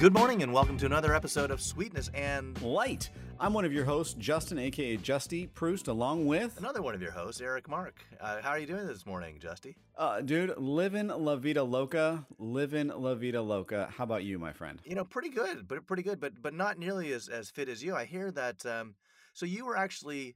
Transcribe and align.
Good 0.00 0.14
morning 0.14 0.42
and 0.42 0.50
welcome 0.50 0.78
to 0.78 0.86
another 0.86 1.14
episode 1.14 1.50
of 1.50 1.60
Sweetness 1.60 2.08
and 2.14 2.58
Light. 2.62 3.10
I'm 3.38 3.52
one 3.52 3.66
of 3.66 3.72
your 3.74 3.84
hosts, 3.84 4.14
Justin, 4.14 4.58
aka 4.58 4.96
Justy 4.96 5.52
Proust, 5.52 5.88
along 5.88 6.24
with 6.24 6.56
another 6.56 6.80
one 6.80 6.94
of 6.94 7.02
your 7.02 7.10
hosts, 7.10 7.42
Eric 7.42 7.68
Mark. 7.68 8.02
Uh, 8.18 8.40
how 8.40 8.48
are 8.48 8.58
you 8.58 8.66
doing 8.66 8.86
this 8.86 9.04
morning, 9.04 9.38
Justy? 9.38 9.74
Uh, 9.98 10.22
dude, 10.22 10.56
living 10.56 11.08
La 11.08 11.36
Vida 11.36 11.62
Loca, 11.62 12.26
living 12.38 12.88
La 12.88 13.14
Vida 13.14 13.42
Loca. 13.42 13.92
How 13.94 14.04
about 14.04 14.24
you, 14.24 14.38
my 14.38 14.54
friend? 14.54 14.80
You 14.86 14.94
know, 14.94 15.04
pretty 15.04 15.28
good, 15.28 15.68
but 15.68 15.86
pretty 15.86 16.02
good, 16.02 16.18
but 16.18 16.40
but 16.40 16.54
not 16.54 16.78
nearly 16.78 17.12
as, 17.12 17.28
as 17.28 17.50
fit 17.50 17.68
as 17.68 17.84
you. 17.84 17.94
I 17.94 18.06
hear 18.06 18.30
that. 18.30 18.64
Um, 18.64 18.94
so 19.34 19.44
you 19.44 19.66
were 19.66 19.76
actually 19.76 20.34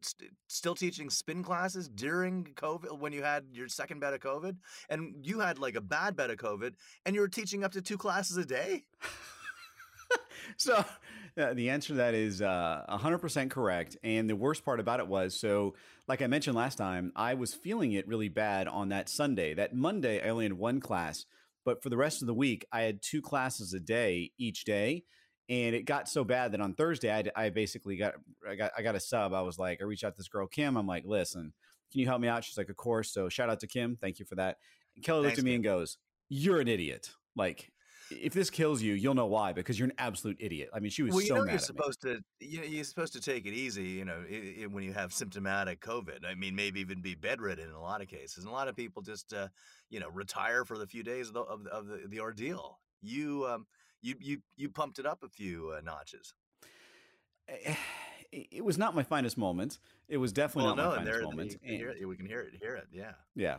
st- 0.00 0.30
still 0.48 0.74
teaching 0.74 1.10
spin 1.10 1.42
classes 1.42 1.88
during 1.88 2.44
COVID 2.54 2.98
when 2.98 3.12
you 3.12 3.22
had 3.22 3.44
your 3.52 3.68
second 3.68 4.00
bed 4.00 4.14
of 4.14 4.20
COVID, 4.20 4.56
and 4.88 5.14
you 5.22 5.40
had 5.40 5.58
like 5.58 5.76
a 5.76 5.80
bad 5.80 6.16
bed 6.16 6.30
of 6.30 6.36
COVID, 6.36 6.74
and 7.04 7.14
you 7.14 7.20
were 7.20 7.28
teaching 7.28 7.64
up 7.64 7.72
to 7.72 7.82
two 7.82 7.98
classes 7.98 8.36
a 8.36 8.44
day. 8.44 8.84
so 10.56 10.84
uh, 11.38 11.54
the 11.54 11.70
answer 11.70 11.88
to 11.88 11.94
that 11.94 12.14
is 12.14 12.42
uh, 12.42 12.84
100% 12.88 13.50
correct. 13.50 13.96
And 14.02 14.28
the 14.28 14.36
worst 14.36 14.64
part 14.64 14.80
about 14.80 15.00
it 15.00 15.06
was 15.06 15.38
so, 15.38 15.74
like 16.06 16.22
I 16.22 16.26
mentioned 16.26 16.56
last 16.56 16.76
time, 16.78 17.12
I 17.14 17.34
was 17.34 17.54
feeling 17.54 17.92
it 17.92 18.08
really 18.08 18.28
bad 18.28 18.68
on 18.68 18.88
that 18.88 19.08
Sunday. 19.08 19.54
That 19.54 19.74
Monday, 19.74 20.24
I 20.24 20.30
only 20.30 20.44
had 20.46 20.54
one 20.54 20.80
class, 20.80 21.26
but 21.64 21.82
for 21.82 21.90
the 21.90 21.96
rest 21.96 22.22
of 22.22 22.26
the 22.26 22.34
week, 22.34 22.66
I 22.72 22.82
had 22.82 23.02
two 23.02 23.22
classes 23.22 23.72
a 23.72 23.80
day 23.80 24.32
each 24.38 24.64
day 24.64 25.04
and 25.48 25.74
it 25.74 25.84
got 25.84 26.08
so 26.08 26.24
bad 26.24 26.52
that 26.52 26.60
on 26.60 26.74
Thursday 26.74 27.12
I, 27.12 27.44
I 27.44 27.50
basically 27.50 27.96
got 27.96 28.14
I 28.48 28.54
got 28.54 28.72
I 28.76 28.82
got 28.82 28.94
a 28.94 29.00
sub. 29.00 29.32
I 29.32 29.42
was 29.42 29.58
like, 29.58 29.80
I 29.80 29.84
reached 29.84 30.04
out 30.04 30.14
to 30.14 30.18
this 30.18 30.28
girl 30.28 30.46
Kim. 30.46 30.76
I'm 30.76 30.86
like, 30.86 31.04
listen, 31.06 31.52
can 31.90 32.00
you 32.00 32.06
help 32.06 32.20
me 32.20 32.28
out? 32.28 32.44
She's 32.44 32.58
like, 32.58 32.68
of 32.68 32.76
course. 32.76 33.12
So 33.12 33.28
shout 33.28 33.50
out 33.50 33.60
to 33.60 33.66
Kim. 33.66 33.96
Thank 33.96 34.18
you 34.18 34.24
for 34.24 34.34
that. 34.36 34.58
And 34.94 35.04
Kelly 35.04 35.22
Thanks, 35.22 35.36
looked 35.36 35.38
at 35.38 35.44
me 35.44 35.50
Kim. 35.52 35.56
and 35.56 35.64
goes, 35.64 35.98
"You're 36.28 36.60
an 36.60 36.68
idiot. 36.68 37.10
Like." 37.36 37.72
If 38.10 38.32
this 38.32 38.48
kills 38.48 38.80
you, 38.80 38.94
you'll 38.94 39.12
know 39.12 39.26
why 39.26 39.52
because 39.52 39.78
you're 39.78 39.88
an 39.88 39.94
absolute 39.98 40.38
idiot. 40.40 40.70
I 40.72 40.80
mean, 40.80 40.90
she 40.90 41.02
was 41.02 41.12
well, 41.12 41.20
you 41.20 41.28
so 41.28 41.34
know 41.34 41.44
mad. 41.44 41.50
You're 41.50 41.58
supposed 41.58 42.00
to, 42.00 42.20
you 42.40 42.60
know, 42.60 42.64
you're 42.64 42.84
supposed 42.84 43.12
to 43.12 43.20
take 43.20 43.44
it 43.44 43.52
easy. 43.52 43.84
You 43.84 44.06
know, 44.06 44.24
it, 44.26 44.62
it, 44.62 44.72
when 44.72 44.82
you 44.82 44.94
have 44.94 45.12
symptomatic 45.12 45.82
COVID, 45.82 46.24
I 46.26 46.34
mean, 46.34 46.54
maybe 46.54 46.80
even 46.80 47.02
be 47.02 47.14
bedridden 47.14 47.68
in 47.68 47.74
a 47.74 47.82
lot 47.82 48.00
of 48.00 48.08
cases. 48.08 48.44
And 48.44 48.48
a 48.48 48.50
lot 48.50 48.66
of 48.66 48.74
people 48.74 49.02
just, 49.02 49.34
uh, 49.34 49.48
you 49.90 50.00
know, 50.00 50.08
retire 50.08 50.64
for 50.64 50.78
the 50.78 50.86
few 50.86 51.02
days 51.02 51.28
of 51.28 51.34
the, 51.34 51.40
of, 51.42 51.66
of 51.66 51.86
the, 51.86 52.08
the 52.08 52.20
ordeal. 52.20 52.78
You, 53.02 53.46
um, 53.46 53.66
you 54.02 54.14
you 54.20 54.38
you 54.56 54.68
pumped 54.68 54.98
it 54.98 55.06
up 55.06 55.22
a 55.22 55.28
few 55.28 55.72
uh, 55.76 55.80
notches. 55.80 56.34
Eh, 57.48 57.74
it 58.30 58.64
was 58.64 58.76
not 58.76 58.94
my 58.94 59.02
finest 59.02 59.38
moment. 59.38 59.78
It 60.08 60.18
was 60.18 60.32
definitely 60.32 60.66
well, 60.66 60.76
not 60.76 60.82
no, 60.82 60.88
my 60.90 60.96
finest 60.96 61.12
there, 61.12 61.22
moment. 61.22 61.56
You 61.62 61.90
it, 61.90 62.06
we 62.06 62.16
can 62.16 62.26
hear 62.26 62.40
it. 62.40 62.54
Hear 62.60 62.76
it. 62.76 62.88
Yeah. 62.92 63.12
Yeah. 63.34 63.56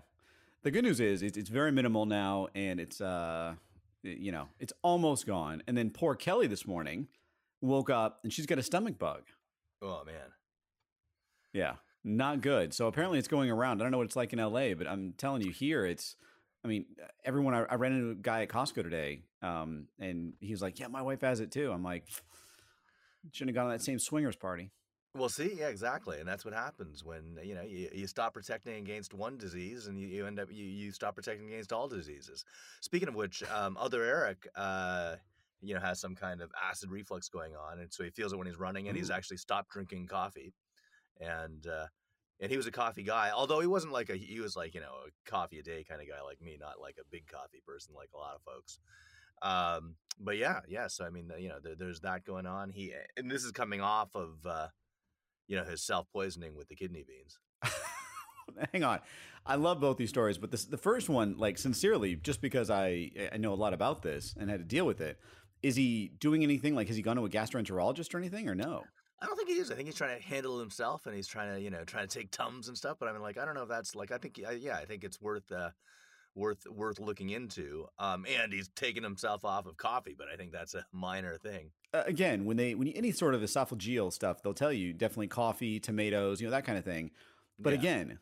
The 0.62 0.72
good 0.72 0.84
news 0.84 1.00
is 1.00 1.24
it's, 1.24 1.38
it's 1.38 1.50
very 1.50 1.72
minimal 1.72 2.06
now, 2.06 2.50
and 2.54 2.80
it's 2.80 3.02
uh, 3.02 3.56
you 4.04 4.32
know, 4.32 4.48
it's 4.60 4.74
almost 4.82 5.26
gone. 5.26 5.64
And 5.68 5.78
then 5.78 5.90
poor 5.90 6.16
Kelly 6.16 6.48
this 6.48 6.68
morning 6.68 7.08
woke 7.62 7.90
up 7.90 8.20
and 8.24 8.32
she's 8.32 8.46
got 8.46 8.58
a 8.58 8.64
stomach 8.64 8.98
bug. 8.98 9.24
Oh 9.82 10.04
man. 10.06 10.34
Yeah, 11.54 11.76
not 12.04 12.42
good. 12.42 12.74
So 12.74 12.88
apparently 12.88 13.20
it's 13.20 13.28
going 13.28 13.50
around. 13.50 13.82
I 13.82 13.86
don't 13.86 13.92
know 13.92 13.98
what 13.98 14.06
it's 14.06 14.16
like 14.16 14.34
in 14.34 14.40
LA, 14.40 14.74
but 14.76 14.88
I'm 14.88 15.14
telling 15.18 15.42
you 15.42 15.52
here, 15.52 15.86
it's 15.86 16.16
I 16.64 16.68
mean, 16.68 16.86
everyone. 17.24 17.54
I, 17.54 17.64
I 17.70 17.76
ran 17.76 17.94
into 17.94 18.12
a 18.12 18.16
guy 18.16 18.42
at 18.42 18.50
Costco 18.50 18.84
today, 18.84 19.22
um, 19.42 19.88
and 20.00 20.34
he 20.40 20.52
was 20.52 20.62
like, 20.62 20.80
"Yeah, 20.80 20.88
my 20.88 21.02
wife 21.02 21.22
has 21.22 21.40
it 21.40 21.52
too." 21.52 21.72
I'm 21.72 21.84
like, 21.84 22.06
shouldn't 23.32 23.56
have 23.56 23.64
gone 23.64 23.72
to 23.72 23.78
that 23.78 23.84
same 23.84 24.00
swingers 24.00 24.36
party. 24.36 24.72
Well, 25.16 25.30
see, 25.30 25.56
yeah, 25.58 25.70
exactly, 25.70 26.20
and 26.20 26.28
that's 26.28 26.46
what 26.46 26.54
happens 26.54 27.04
when 27.04 27.40
you 27.44 27.56
know 27.56 27.64
you, 27.64 27.90
you 27.94 28.08
stop 28.08 28.34
protecting 28.34 28.76
against 28.76 29.14
one 29.14 29.38
disease, 29.38 29.88
and 29.88 30.00
you, 30.00 30.08
you 30.08 30.28
end 30.28 30.40
up 30.40 30.50
you, 30.52 30.66
you 30.66 30.92
stop 30.92 31.16
protecting 31.16 31.48
against 31.48 31.74
all 31.74 31.88
diseases. 31.88 32.46
Speaking 32.82 33.08
of 33.08 33.16
which, 33.16 33.42
um, 33.52 33.76
other 33.80 34.04
Eric, 34.04 34.48
uh, 34.56 35.16
you 35.62 35.74
know, 35.74 35.80
has 35.80 36.00
some 36.00 36.14
kind 36.14 36.42
of 36.42 36.52
acid 36.62 36.92
reflux 36.92 37.28
going 37.30 37.54
on, 37.56 37.80
and 37.80 37.92
so 37.92 38.04
he 38.04 38.12
feels 38.12 38.34
it 38.34 38.38
when 38.38 38.48
he's 38.48 38.60
running, 38.60 38.88
and 38.88 38.96
Ooh. 38.96 39.00
he's 39.00 39.10
actually 39.10 39.38
stopped 39.38 39.72
drinking 39.72 40.08
coffee, 40.08 40.54
and 41.20 41.66
uh, 41.66 41.88
and 42.40 42.50
he 42.52 42.58
was 42.58 42.68
a 42.68 42.72
coffee 42.72 43.04
guy. 43.04 43.32
Although 43.36 43.60
he 43.60 43.68
wasn't 43.68 43.94
like 43.94 44.10
a 44.10 44.16
he 44.16 44.40
was 44.40 44.56
like 44.56 44.74
you 44.74 44.82
know 44.82 44.94
a 45.08 45.30
coffee 45.30 45.60
a 45.60 45.64
day 45.64 45.84
kind 45.88 46.02
of 46.02 46.08
guy 46.08 46.22
like 46.24 46.42
me, 46.42 46.58
not 46.60 46.80
like 46.82 46.98
a 47.00 47.06
big 47.12 47.28
coffee 47.28 47.62
person 47.66 47.94
like 47.96 48.10
a 48.14 48.18
lot 48.18 48.36
of 48.36 48.42
folks. 48.42 48.80
Um, 49.42 49.96
but 50.20 50.38
yeah, 50.38 50.62
yeah. 50.68 50.88
So 50.88 51.06
I 51.06 51.10
mean, 51.10 51.32
you 51.38 51.50
know, 51.50 51.60
there, 51.62 51.76
there's 51.76 52.02
that 52.02 52.26
going 52.26 52.46
on. 52.46 52.72
He 52.72 52.94
and 53.18 53.30
this 53.30 53.44
is 53.44 53.52
coming 53.52 53.82
off 53.82 54.16
of 54.16 54.46
uh, 54.46 54.68
you 55.48 55.58
know 55.58 55.64
his 55.64 55.82
self 55.82 56.08
poisoning 56.12 56.56
with 56.56 56.68
the 56.68 56.76
kidney 56.76 57.06
beans. 57.08 57.40
Hang 58.74 58.84
on, 58.84 59.00
I 59.46 59.56
love 59.56 59.80
both 59.80 59.98
these 59.98 60.10
stories, 60.10 60.38
but 60.38 60.52
this 60.52 60.66
the 60.66 60.78
first 60.78 61.10
one, 61.10 61.38
like 61.38 61.58
sincerely, 61.58 62.16
just 62.16 62.42
because 62.42 62.70
I 62.70 63.12
I 63.32 63.38
know 63.38 63.54
a 63.54 63.56
lot 63.56 63.74
about 63.74 64.02
this 64.02 64.36
and 64.40 64.50
had 64.50 64.60
to 64.60 64.66
deal 64.66 64.86
with 64.86 65.02
it. 65.02 65.20
Is 65.62 65.76
he 65.76 66.12
doing 66.20 66.42
anything? 66.44 66.74
Like, 66.74 66.88
has 66.88 66.96
he 66.96 67.02
gone 67.02 67.18
to 67.18 67.26
a 67.26 67.30
gastroenterologist 67.30 68.14
or 68.14 68.18
anything, 68.18 68.48
or 68.48 68.56
no? 68.56 68.84
I 69.22 69.26
don't 69.26 69.36
think 69.36 69.50
he 69.50 69.56
is. 69.56 69.72
I 69.72 69.76
think 69.76 69.88
he's 69.88 69.96
trying 69.96 70.18
to 70.18 70.26
handle 70.26 70.60
himself, 70.60 71.06
and 71.06 71.16
he's 71.16 71.28
trying 71.28 71.54
to, 71.54 71.62
you 71.62 71.70
know, 71.70 71.84
trying 71.84 72.08
to 72.08 72.20
take 72.20 72.32
tums 72.32 72.68
and 72.68 72.78
stuff. 72.78 72.98
But 73.00 73.10
I 73.10 73.14
mean, 73.14 73.22
like, 73.22 73.38
I 73.38 73.46
don't 73.46 73.56
know 73.56 73.64
if 73.64 73.70
that's 73.70 73.96
like. 73.96 74.12
I 74.12 74.18
think, 74.18 74.38
yeah, 74.38 74.78
I 74.78 74.86
think 74.86 75.04
it's 75.04 75.22
worth, 75.22 75.52
uh, 75.52 75.72
worth, 76.36 76.66
worth 76.70 77.00
looking 77.00 77.30
into. 77.30 77.88
Um, 77.98 78.26
and 78.28 78.54
he's 78.54 78.70
taking 78.76 79.04
himself 79.04 79.44
off 79.44 79.66
of 79.66 79.78
coffee, 79.78 80.16
but 80.18 80.28
I 80.34 80.38
think 80.38 80.52
that's 80.52 80.74
a 80.74 80.86
minor 80.94 81.38
thing. 81.38 81.72
Uh, 81.94 82.04
again, 82.06 82.46
when 82.46 82.58
they, 82.58 82.76
when 82.76 82.88
you, 82.88 82.94
any 82.96 83.12
sort 83.12 83.36
of 83.36 83.42
esophageal 83.42 84.14
stuff, 84.14 84.42
they'll 84.42 84.54
tell 84.54 84.74
you 84.74 84.94
definitely 84.94 85.28
coffee, 85.28 85.80
tomatoes, 85.80 86.40
you 86.40 86.48
know, 86.48 86.52
that 86.52 86.66
kind 86.66 86.78
of 86.78 86.86
thing. 86.86 87.12
But 87.58 87.74
yeah. 87.74 87.80
again, 87.80 88.20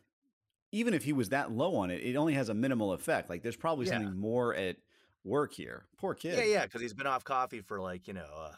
even 0.72 0.94
if 0.94 1.04
he 1.04 1.12
was 1.12 1.28
that 1.28 1.52
low 1.52 1.76
on 1.76 1.90
it, 1.90 2.02
it 2.02 2.16
only 2.16 2.34
has 2.34 2.48
a 2.48 2.54
minimal 2.54 2.92
effect. 2.92 3.30
Like, 3.30 3.42
there's 3.42 3.56
probably 3.56 3.86
yeah. 3.86 3.92
something 3.92 4.18
more 4.18 4.54
at 4.54 4.76
work 5.24 5.52
here. 5.52 5.84
Poor 5.98 6.14
kid. 6.14 6.38
Yeah, 6.38 6.44
yeah, 6.44 6.62
because 6.64 6.80
he's 6.80 6.94
been 6.94 7.06
off 7.06 7.24
coffee 7.24 7.60
for 7.60 7.80
like 7.80 8.08
you 8.08 8.14
know 8.14 8.26
uh, 8.36 8.52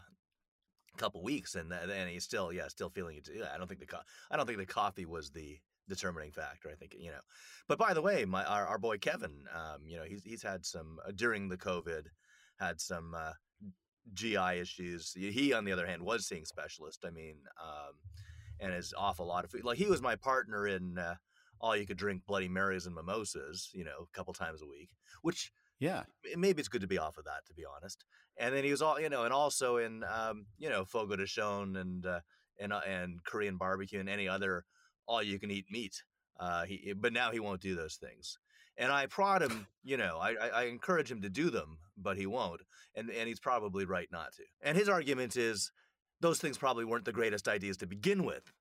couple 0.97 1.23
weeks, 1.23 1.55
and 1.55 1.71
then 1.71 2.09
he's 2.09 2.25
still 2.25 2.53
yeah 2.53 2.69
still 2.69 2.91
feeling 2.91 3.17
it. 3.17 3.29
Yeah, 3.33 3.49
I 3.55 3.59
don't 3.59 3.67
think 3.67 3.81
the 3.81 3.87
co- 3.87 3.99
I 4.31 4.37
don't 4.37 4.47
think 4.47 4.59
the 4.59 4.67
coffee 4.67 5.07
was 5.07 5.31
the 5.31 5.59
determining 5.89 6.33
factor. 6.33 6.69
I 6.71 6.75
think 6.75 6.95
you 6.99 7.11
know. 7.11 7.21
But 7.69 7.79
by 7.79 7.95
the 7.95 8.03
way, 8.03 8.25
my 8.25 8.45
our, 8.45 8.67
our 8.67 8.79
boy 8.79 8.99
Kevin, 8.99 9.45
um, 9.55 9.87
you 9.87 9.97
know, 9.97 10.05
he's 10.05 10.25
he's 10.25 10.43
had 10.43 10.65
some 10.65 10.99
uh, 11.07 11.13
during 11.15 11.49
the 11.49 11.57
COVID, 11.57 12.07
had 12.59 12.81
some 12.81 13.15
uh, 13.15 13.33
GI 14.15 14.59
issues. 14.61 15.13
He, 15.17 15.53
on 15.53 15.65
the 15.65 15.73
other 15.73 15.87
hand, 15.87 16.03
was 16.03 16.27
seeing 16.27 16.45
specialist. 16.45 17.05
I 17.07 17.11
mean, 17.11 17.37
um, 17.63 17.95
and 18.61 18.75
is 18.75 18.95
off 18.97 19.19
a 19.19 19.25
lot 19.25 19.45
of 19.45 19.51
food. 19.51 19.65
Like 19.65 19.79
he 19.79 19.87
was 19.87 20.03
my 20.03 20.17
partner 20.17 20.67
in 20.67 20.99
uh, 20.99 21.15
all 21.61 21.77
you 21.77 21.87
could 21.87 21.97
drink 21.97 22.23
Bloody 22.27 22.49
Marys 22.49 22.87
and 22.87 22.95
mimosas, 22.95 23.71
you 23.73 23.85
know, 23.85 24.07
a 24.13 24.17
couple 24.17 24.33
times 24.33 24.63
a 24.63 24.67
week, 24.67 24.91
which 25.23 25.53
yeah, 25.81 26.03
maybe 26.37 26.61
it's 26.61 26.69
good 26.69 26.83
to 26.83 26.87
be 26.87 26.99
off 26.99 27.17
of 27.17 27.25
that, 27.25 27.47
to 27.49 27.55
be 27.55 27.65
honest. 27.65 28.05
And 28.39 28.55
then 28.55 28.65
he 28.65 28.71
was 28.71 28.83
all, 28.83 29.01
you 29.01 29.09
know, 29.09 29.25
and 29.25 29.33
also 29.33 29.79
in, 29.79 30.05
um, 30.05 30.47
you 30.59 30.69
know, 30.69 30.85
Fogo 30.85 31.17
de 31.17 31.25
Chão 31.25 31.77
and 31.79 32.07
uh, 32.07 32.21
and 32.59 32.73
uh, 32.73 32.81
and 32.87 33.25
Korean 33.25 33.57
barbecue 33.57 33.99
and 33.99 34.09
any 34.09 34.29
other 34.29 34.65
all 35.07 35.23
you 35.23 35.39
can 35.39 35.51
eat 35.51 35.67
meat. 35.71 36.03
Uh, 36.39 36.65
he, 36.65 36.93
but 36.97 37.13
now 37.13 37.31
he 37.31 37.41
won't 37.41 37.61
do 37.63 37.75
those 37.75 37.97
things. 37.97 38.39
And 38.77 38.93
I 38.93 39.07
prod 39.07 39.43
him, 39.43 39.67
you 39.83 39.97
know, 39.97 40.19
I, 40.21 40.35
I 40.55 40.63
encourage 40.65 41.11
him 41.11 41.23
to 41.23 41.29
do 41.29 41.51
them, 41.51 41.79
but 41.99 42.17
he 42.17 42.27
won't. 42.27 42.61
And 42.95 43.11
and 43.11 43.27
he's 43.27 43.41
probably 43.41 43.87
right 43.87 44.09
not 44.13 44.35
to. 44.35 44.43
And 44.63 44.77
his 44.77 44.89
argument 44.89 45.37
is 45.37 45.73
those 46.21 46.39
things 46.39 46.59
probably 46.59 46.85
weren't 46.85 47.07
the 47.07 47.13
greatest 47.13 47.49
ideas 47.49 47.79
to 47.79 47.87
begin 47.87 48.25
with 48.25 48.53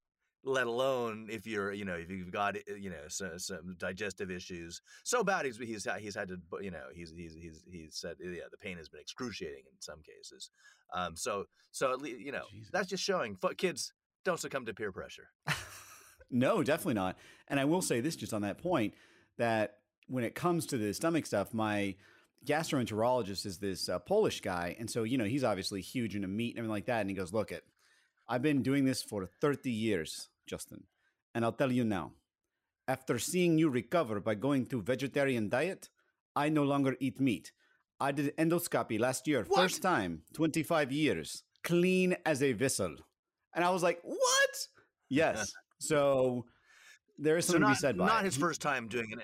let 0.44 0.68
alone 0.68 1.28
if 1.30 1.46
you're 1.46 1.74
you 1.74 1.86
know 1.86 1.96
if 1.96 2.10
you've 2.10 2.32
got 2.32 2.56
eh, 2.56 2.76
you 2.78 2.90
know 2.90 3.08
some, 3.08 3.38
some 3.38 3.76
digestive 3.78 4.32
issues. 4.32 4.82
So 5.04 5.24
bad 5.24 5.46
he's 5.46 5.58
he's 5.58 5.88
he's 6.00 6.16
had 6.16 6.30
to 6.30 6.38
you 6.62 6.72
know 6.72 6.84
he's 6.94 7.12
he's 7.16 7.36
he's 7.36 7.64
he's 7.70 7.96
said 7.96 8.16
yeah 8.20 8.44
the 8.50 8.58
pain 8.58 8.78
has 8.78 8.90
been 8.90 9.02
excruciating 9.02 9.64
in 9.72 9.82
some 9.82 10.02
cases. 10.02 10.50
Um 10.94 11.16
so 11.16 11.46
so 11.72 11.92
at 11.92 12.02
least 12.02 12.20
you 12.20 12.32
know 12.32 12.44
Jesus. 12.52 12.70
that's 12.72 12.88
just 12.88 13.04
showing 13.04 13.38
kids 13.58 13.94
don't 14.26 14.40
succumb 14.40 14.66
to 14.66 14.74
peer 14.74 14.92
pressure. 14.92 15.30
No 16.32 16.62
definitely 16.62 16.94
not. 16.94 17.18
And 17.48 17.60
i 17.60 17.66
will 17.66 17.82
say 17.82 18.02
this 18.02 18.16
just 18.16 18.34
on 18.34 18.44
that 18.44 18.60
point 18.60 18.94
that 19.40 19.78
when 20.08 20.24
it 20.24 20.36
comes 20.36 20.68
to 20.68 20.78
the 20.78 20.94
stomach 20.94 21.26
stuff 21.26 21.54
my 21.54 21.96
gastroenterologist 22.46 23.46
is 23.46 23.58
this 23.58 23.90
uh, 23.90 24.00
polish 24.00 24.42
guy 24.42 24.76
and 24.80 24.90
so 24.90 25.04
you 25.04 25.18
know 25.18 25.26
he's 25.26 25.44
obviously 25.44 25.82
huge 25.82 26.16
into 26.16 26.28
meat 26.28 26.52
and 26.52 26.60
everything 26.60 26.72
like 26.72 26.86
that 26.86 27.02
and 27.02 27.10
he 27.10 27.16
goes 27.16 27.34
look 27.34 27.52
at 27.52 27.64
I've 28.30 28.44
been 28.44 28.62
doing 28.62 28.86
this 28.86 29.02
for 29.02 29.26
30 29.26 29.72
years, 29.72 30.30
Justin. 30.46 30.84
And 31.34 31.44
I'll 31.44 31.52
tell 31.52 31.72
you 31.72 31.84
now, 31.84 32.12
after 32.88 33.18
seeing 33.18 33.58
you 33.58 33.70
recover 33.70 34.20
by 34.20 34.36
going 34.36 34.68
to 34.68 34.82
vegetarian 34.82 35.50
diet, 35.50 35.90
I 36.36 36.50
no 36.50 36.64
longer 36.64 36.96
eat 37.00 37.20
meat. 37.20 37.52
I 38.00 38.12
did 38.12 38.38
endoscopy 38.38 39.00
last 39.00 39.28
year, 39.28 39.46
what? 39.48 39.60
first 39.60 39.82
time, 39.82 40.22
25 40.34 40.92
years, 40.92 41.44
clean 41.64 42.16
as 42.26 42.42
a 42.44 42.54
whistle. 42.54 42.96
And 43.56 43.66
I 43.66 43.72
was 43.72 43.82
like, 43.82 44.00
what? 44.04 44.68
Yes. 45.10 45.52
so 45.80 46.46
there 47.18 47.36
is 47.38 47.46
something 47.46 47.64
so 47.64 47.68
not, 47.68 47.74
to 47.74 47.80
be 47.80 47.80
said 47.80 47.98
by 47.98 48.06
Not 48.06 48.26
his 48.26 48.38
first 48.38 48.62
time 48.62 48.88
doing 48.88 49.12
an 49.12 49.22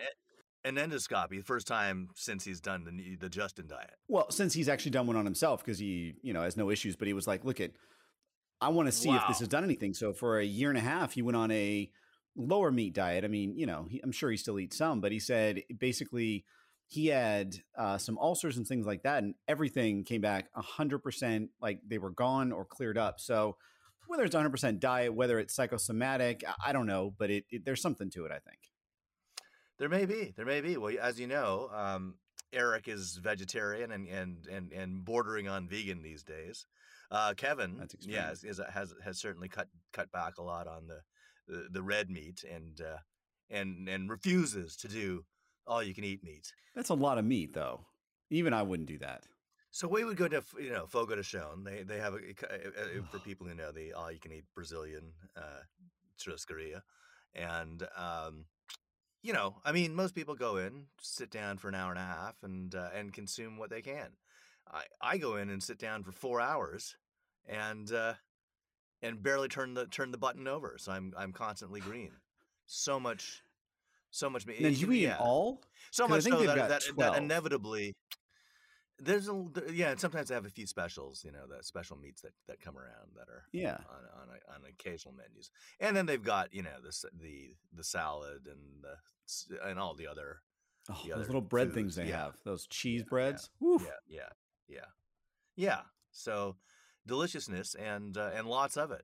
an 0.66 0.78
endoscopy, 0.78 1.44
first 1.44 1.68
time 1.68 2.10
since 2.16 2.44
he's 2.44 2.60
done 2.60 2.84
the 2.84 3.16
the 3.18 3.30
Justin 3.30 3.68
diet. 3.68 3.94
Well, 4.08 4.32
since 4.32 4.52
he's 4.54 4.68
actually 4.68 4.92
done 4.92 5.06
one 5.06 5.16
on 5.16 5.24
himself 5.24 5.64
because 5.64 5.78
he, 5.78 6.16
you 6.24 6.34
know, 6.34 6.42
has 6.42 6.58
no 6.58 6.72
issues. 6.72 6.96
But 6.96 7.08
he 7.08 7.14
was 7.14 7.28
like, 7.28 7.46
"Look 7.46 7.62
at 7.62 7.72
I 8.62 8.70
want 8.70 8.88
to 8.88 8.92
see 8.92 9.10
wow. 9.10 9.18
if 9.18 9.28
this 9.28 9.40
has 9.40 9.48
done 9.48 9.64
anything. 9.64 9.94
So 9.94 10.14
for 10.14 10.40
a 10.40 10.46
year 10.46 10.70
and 10.70 10.78
a 10.78 10.82
half, 10.82 11.14
he 11.14 11.22
went 11.22 11.36
on 11.36 11.52
a 11.52 11.90
lower 12.36 12.72
meat 12.72 12.94
diet. 12.94 13.24
I 13.24 13.28
mean, 13.28 13.56
you 13.58 13.66
know, 13.66 13.86
he, 13.90 14.00
I'm 14.04 14.12
sure 14.12 14.32
he 14.32 14.38
still 14.38 14.60
eats 14.60 14.78
some, 14.78 15.02
but 15.02 15.12
he 15.12 15.20
said 15.20 15.64
basically 15.78 16.46
he 16.88 17.08
had 17.08 17.58
uh, 17.78 17.98
some 17.98 18.18
ulcers 18.20 18.58
and 18.58 18.68
things 18.68 18.86
like 18.86 19.04
that, 19.04 19.24
and 19.24 19.36
everything 19.48 20.04
came 20.04 20.22
back 20.22 20.50
100% 20.56 21.50
like 21.62 21.80
they 21.88 21.98
were 21.98 22.12
gone 22.12 22.52
or 22.52 22.66
cleared 22.66 22.98
up. 22.98 23.20
So, 23.20 23.58
whether 24.08 24.24
it's 24.24 24.36
100% 24.36 24.80
diet, 24.80 25.16
whether 25.16 25.40
it's 25.40 25.56
psychosomatic, 25.56 26.44
I 26.64 26.74
don't 26.74 26.86
know, 26.86 27.16
but 27.18 27.32
it, 27.32 27.46
it, 27.50 27.66
there's 27.66 27.82
something 27.82 28.12
to 28.12 28.26
it, 28.26 28.32
I 28.32 28.38
think. 28.38 28.60
There 29.80 29.90
may 29.90 30.06
be. 30.06 30.32
There 30.38 30.46
may 30.46 30.62
be. 30.62 30.78
Well, 30.78 30.94
as 31.02 31.20
you 31.20 31.26
know, 31.26 31.72
um, 31.74 32.16
Eric 32.54 32.88
is 32.88 33.20
vegetarian 33.22 33.92
and, 33.92 34.08
and, 34.08 34.48
and, 34.48 34.72
and 34.72 35.04
bordering 35.04 35.48
on 35.48 35.68
vegan 35.68 36.04
these 36.04 36.22
days. 36.22 36.68
Uh, 37.16 37.34
Kevin, 37.34 37.82
yeah, 38.02 38.32
is, 38.32 38.44
is, 38.44 38.60
has 38.70 38.94
has 39.02 39.18
certainly 39.18 39.48
cut 39.48 39.70
cut 39.94 40.12
back 40.12 40.38
a 40.38 40.44
lot 40.44 40.68
on 40.68 40.86
the 40.86 41.00
the, 41.48 41.68
the 41.72 41.82
red 41.82 42.10
meat 42.10 42.44
and 42.44 42.82
uh, 42.82 42.98
and 43.50 43.88
and 43.88 44.10
refuses 44.10 44.76
to 44.76 44.90
do 44.90 45.24
all 45.66 45.82
you 45.82 45.94
can 45.94 46.04
eat 46.04 46.26
meat. 46.26 46.52
That's 46.76 46.90
a 46.90 46.94
lot 46.94 47.18
of 47.18 47.24
meat, 47.24 47.54
though. 47.54 47.86
Even 48.30 48.52
I 48.54 48.64
wouldn't 48.64 48.90
do 48.90 48.98
that. 48.98 49.24
So 49.72 49.88
we 49.88 50.04
would 50.04 50.18
go 50.18 50.28
to 50.28 50.44
you 50.60 50.72
know 50.72 50.88
Fogo 50.88 51.16
de 51.16 51.22
Chão. 51.22 51.64
They 51.64 51.84
they 51.84 52.00
have 52.00 52.16
a, 52.16 53.02
for 53.10 53.20
people 53.20 53.48
who 53.48 53.56
know 53.56 53.72
the 53.72 53.94
all 53.94 54.12
you 54.12 54.20
can 54.20 54.34
eat 54.34 54.44
Brazilian 54.54 55.14
uh, 55.38 55.62
churrascaria, 56.20 56.82
and 57.34 57.82
um, 57.96 58.44
you 59.22 59.32
know 59.32 59.56
I 59.64 59.72
mean 59.72 59.96
most 59.96 60.16
people 60.16 60.36
go 60.36 60.58
in, 60.58 60.88
sit 61.00 61.32
down 61.32 61.60
for 61.60 61.70
an 61.70 61.76
hour 61.76 61.92
and 61.92 62.00
a 62.00 62.04
half, 62.04 62.36
and 62.44 62.76
uh, 62.76 62.90
and 62.94 63.14
consume 63.14 63.58
what 63.58 63.70
they 63.70 63.82
can. 63.82 64.10
I 64.70 64.84
I 65.02 65.18
go 65.18 65.38
in 65.38 65.50
and 65.50 65.64
sit 65.64 65.78
down 65.80 66.04
for 66.04 66.12
four 66.12 66.42
hours, 66.42 66.96
and 67.48 67.92
uh, 67.92 68.14
and 69.02 69.22
barely 69.22 69.48
turn 69.48 69.74
the 69.74 69.86
turn 69.88 70.12
the 70.12 70.18
button 70.18 70.48
over. 70.48 70.76
So 70.78 70.92
I'm 70.92 71.14
I'm 71.18 71.32
constantly 71.32 71.80
green. 71.80 72.12
So 72.66 73.00
much 73.00 73.44
so 74.12 74.30
much 74.30 74.46
meat. 74.46 74.62
Now, 74.62 74.70
you 74.70 74.92
eat 74.92 75.02
yeah. 75.02 75.18
all? 75.20 75.62
So 75.92 76.08
much 76.08 76.24
so 76.24 76.44
that, 76.44 76.70
that, 76.70 76.84
that, 76.98 77.18
inevitably 77.18 77.94
there's 79.00 79.28
a 79.28 79.46
yeah, 79.74 79.92
and 79.92 80.00
sometimes 80.00 80.30
they 80.30 80.36
have 80.36 80.46
a 80.46 80.50
few 80.50 80.66
specials, 80.66 81.24
you 81.26 81.32
know, 81.32 81.46
the 81.48 81.64
special 81.64 81.98
meats 81.98 82.22
that, 82.22 82.32
that 82.48 82.62
come 82.62 82.78
around 82.78 83.12
that 83.16 83.30
are 83.30 83.44
yeah 83.52 83.78
on 83.90 84.22
on, 84.22 84.28
a, 84.30 84.54
on 84.54 84.62
occasional 84.70 85.14
menus, 85.14 85.52
and 85.80 85.96
then 85.96 86.06
they've 86.06 86.24
got 86.24 86.54
you 86.54 86.64
know 86.64 86.70
the 86.82 87.10
the 87.22 87.56
the 87.74 87.84
salad 87.84 88.48
and 88.48 88.84
the 88.84 89.70
and 89.70 89.80
all 89.80 89.96
the 89.96 90.08
other 90.08 90.42
oh, 90.90 91.02
the 91.04 91.16
those 91.16 91.28
little 91.28 91.42
bread 91.42 91.68
foods. 91.68 91.76
things 91.76 91.96
they 91.96 92.08
yeah. 92.08 92.24
have 92.24 92.36
those 92.46 92.68
cheese 92.68 93.02
yeah, 93.02 93.10
breads. 93.10 93.50
Yeah, 93.62 93.78
yeah, 93.78 93.90
yeah, 94.08 94.30
yeah, 94.68 94.80
yeah. 95.56 95.80
So 96.12 96.56
deliciousness 97.08 97.76
and 97.76 98.18
uh, 98.18 98.32
and 98.36 98.48
lots 98.48 98.78
of 98.78 98.92
it. 98.92 99.04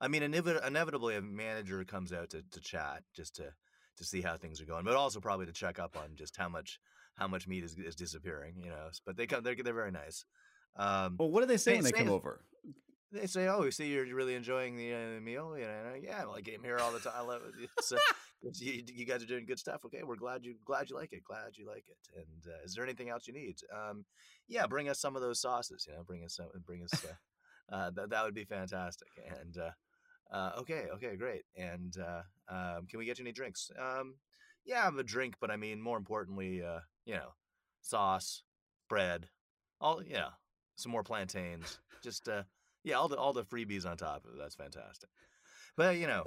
I 0.00 0.08
mean, 0.08 0.22
inevitably, 0.22 1.16
a 1.16 1.22
manager 1.22 1.84
comes 1.84 2.12
out 2.12 2.30
to, 2.30 2.42
to 2.50 2.60
chat 2.60 3.02
just 3.14 3.36
to 3.36 3.52
to 3.96 4.04
see 4.04 4.20
how 4.20 4.36
things 4.36 4.60
are 4.60 4.66
going, 4.66 4.84
but 4.84 4.96
also 4.96 5.20
probably 5.20 5.46
to 5.46 5.52
check 5.52 5.78
up 5.78 5.96
on 5.96 6.16
just 6.16 6.36
how 6.36 6.48
much 6.48 6.78
how 7.16 7.28
much 7.28 7.46
meat 7.46 7.64
is, 7.64 7.76
is 7.78 7.94
disappearing. 7.94 8.54
You 8.62 8.70
know, 8.70 8.88
but 9.06 9.16
they 9.16 9.26
come 9.26 9.42
they're 9.42 9.54
they're 9.54 9.74
very 9.74 9.92
nice. 9.92 10.24
Um, 10.76 11.16
well, 11.18 11.30
what 11.30 11.40
do 11.40 11.46
they 11.46 11.56
say 11.56 11.74
when 11.74 11.84
they 11.84 11.92
come 11.92 12.10
over? 12.10 12.40
They 13.12 13.26
say, 13.26 13.46
"Oh, 13.46 13.60
we 13.60 13.70
see 13.70 13.86
you're 13.86 14.12
really 14.12 14.34
enjoying 14.34 14.76
the, 14.76 14.92
uh, 14.92 15.20
meal." 15.20 15.56
You 15.56 15.64
know, 15.64 15.94
yeah, 16.02 16.24
well, 16.24 16.34
I 16.34 16.42
came 16.42 16.64
here 16.64 16.78
all 16.78 16.90
the 16.90 16.98
time. 16.98 17.12
I 17.16 17.22
love 17.22 17.42
it. 17.46 17.70
Uh, 17.92 17.98
you, 18.52 18.82
you, 18.92 19.06
guys 19.06 19.22
are 19.22 19.26
doing 19.26 19.46
good 19.46 19.58
stuff. 19.58 19.84
Okay, 19.84 20.02
we're 20.02 20.16
glad 20.16 20.44
you 20.44 20.54
glad 20.64 20.90
you 20.90 20.96
like 20.96 21.12
it. 21.12 21.24
Glad 21.24 21.56
you 21.56 21.66
like 21.66 21.84
it. 21.88 21.98
And 22.16 22.52
uh, 22.52 22.64
is 22.64 22.74
there 22.74 22.84
anything 22.84 23.08
else 23.08 23.26
you 23.26 23.34
need? 23.34 23.56
Um, 23.72 24.04
yeah, 24.48 24.66
bring 24.66 24.88
us 24.88 25.00
some 25.00 25.16
of 25.16 25.22
those 25.22 25.40
sauces. 25.40 25.86
You 25.88 25.96
know, 25.96 26.02
bring 26.02 26.24
us 26.24 26.36
some. 26.36 26.46
Bring 26.66 26.82
us. 26.82 27.04
Uh, 27.04 27.74
uh, 27.74 27.90
that 27.90 28.10
that 28.10 28.24
would 28.24 28.34
be 28.34 28.44
fantastic. 28.44 29.08
And 29.40 29.56
uh, 29.58 29.70
uh, 30.34 30.52
okay, 30.58 30.86
okay, 30.94 31.16
great. 31.16 31.42
And 31.56 31.96
uh, 31.98 32.22
um, 32.48 32.86
can 32.88 32.98
we 32.98 33.04
get 33.04 33.18
you 33.18 33.24
any 33.24 33.32
drinks? 33.32 33.70
Um, 33.78 34.16
yeah, 34.64 34.86
I'm 34.86 34.98
a 34.98 35.04
drink, 35.04 35.34
but 35.40 35.50
I 35.50 35.56
mean, 35.56 35.80
more 35.80 35.96
importantly, 35.98 36.62
uh, 36.62 36.80
you 37.04 37.14
know, 37.14 37.34
sauce, 37.82 38.42
bread, 38.88 39.28
all, 39.80 40.02
yeah, 40.02 40.28
some 40.76 40.92
more 40.92 41.02
plantains. 41.02 41.78
Just, 42.02 42.28
uh, 42.28 42.42
yeah, 42.82 42.96
all 42.96 43.08
the 43.08 43.16
all 43.16 43.32
the 43.32 43.44
freebies 43.44 43.86
on 43.86 43.96
top 43.96 44.24
of 44.24 44.34
it. 44.34 44.38
That's 44.38 44.54
fantastic. 44.54 45.08
But 45.76 45.96
you 45.96 46.06
know, 46.06 46.22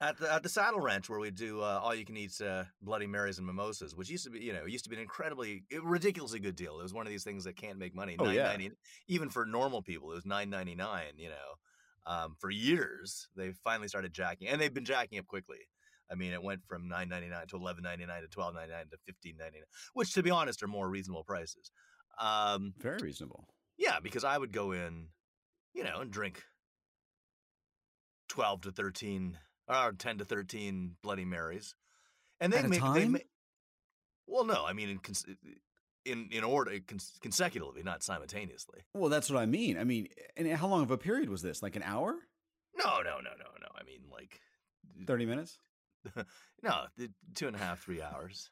at 0.00 0.18
the 0.18 0.32
at 0.32 0.42
the 0.42 0.48
Saddle 0.48 0.80
Ranch 0.80 1.08
where 1.08 1.20
we 1.20 1.30
do 1.30 1.60
uh, 1.60 1.80
all 1.82 1.94
you 1.94 2.04
can 2.04 2.16
eat 2.16 2.40
uh, 2.40 2.64
Bloody 2.80 3.06
Marys 3.06 3.38
and 3.38 3.46
mimosas, 3.46 3.94
which 3.94 4.08
used 4.08 4.24
to 4.24 4.30
be 4.30 4.40
you 4.40 4.52
know 4.52 4.64
used 4.64 4.84
to 4.84 4.90
be 4.90 4.96
an 4.96 5.02
incredibly 5.02 5.64
ridiculously 5.82 6.40
good 6.40 6.56
deal. 6.56 6.78
It 6.80 6.82
was 6.82 6.94
one 6.94 7.06
of 7.06 7.10
these 7.10 7.24
things 7.24 7.44
that 7.44 7.56
can't 7.56 7.78
make 7.78 7.94
money. 7.94 8.16
Oh, 8.18 8.30
yeah. 8.30 8.56
even 9.08 9.28
for 9.28 9.44
normal 9.44 9.82
people, 9.82 10.10
it 10.12 10.14
was 10.14 10.26
nine 10.26 10.50
ninety 10.50 10.74
nine. 10.74 11.12
You 11.16 11.28
know, 11.30 12.12
um, 12.12 12.36
for 12.38 12.50
years. 12.50 13.28
They 13.36 13.52
finally 13.64 13.88
started 13.88 14.12
jacking, 14.12 14.48
and 14.48 14.60
they've 14.60 14.72
been 14.72 14.84
jacking 14.84 15.18
up 15.18 15.26
quickly. 15.26 15.58
I 16.10 16.16
mean, 16.16 16.32
it 16.32 16.42
went 16.42 16.62
from 16.66 16.88
nine 16.88 17.08
ninety 17.08 17.28
nine 17.28 17.46
to 17.48 17.56
eleven 17.56 17.82
ninety 17.84 18.06
nine 18.06 18.22
to 18.22 18.28
twelve 18.28 18.54
ninety 18.54 18.72
nine 18.72 18.86
to 18.90 18.96
fifteen 19.06 19.36
ninety 19.38 19.58
nine, 19.58 19.66
which, 19.94 20.12
to 20.14 20.22
be 20.22 20.30
honest, 20.30 20.62
are 20.62 20.68
more 20.68 20.88
reasonable 20.88 21.24
prices. 21.24 21.70
Um, 22.18 22.74
Very 22.78 22.98
reasonable. 22.98 23.46
Yeah, 23.78 23.98
because 24.02 24.24
I 24.24 24.36
would 24.36 24.52
go 24.52 24.72
in, 24.72 25.08
you 25.72 25.84
know, 25.84 26.00
and 26.00 26.10
drink 26.10 26.42
twelve 28.28 28.62
to 28.62 28.72
thirteen 28.72 29.38
or 29.70 29.92
ten 29.92 30.18
to 30.18 30.24
thirteen 30.24 30.96
Bloody 31.02 31.24
Marys, 31.24 31.74
and 32.40 32.52
they 32.52 32.62
make 32.62 32.82
they 32.94 33.06
make. 33.06 33.28
Well, 34.26 34.44
no, 34.44 34.64
I 34.64 34.72
mean, 34.72 34.88
in, 34.88 35.36
in 36.04 36.28
in 36.30 36.44
order 36.44 36.72
uh, 36.72 36.94
consecutively, 37.20 37.82
not 37.82 38.02
simultaneously. 38.02 38.80
Well, 38.94 39.10
that's 39.10 39.30
what 39.30 39.40
I 39.40 39.46
mean. 39.46 39.78
I 39.78 39.84
mean, 39.84 40.08
and 40.36 40.50
how 40.52 40.68
long 40.68 40.82
of 40.82 40.90
a 40.90 40.98
period 40.98 41.28
was 41.28 41.42
this? 41.42 41.62
Like 41.62 41.76
an 41.76 41.82
hour? 41.82 42.16
No, 42.76 42.98
no, 42.98 43.16
no, 43.16 43.30
no, 43.38 43.50
no. 43.60 43.68
I 43.78 43.84
mean, 43.84 44.00
like 44.10 44.40
thirty 45.06 45.26
minutes. 45.26 45.58
no, 46.62 46.84
two 47.34 47.46
and 47.46 47.56
a 47.56 47.58
half, 47.58 47.82
three 47.82 48.02
hours. 48.02 48.50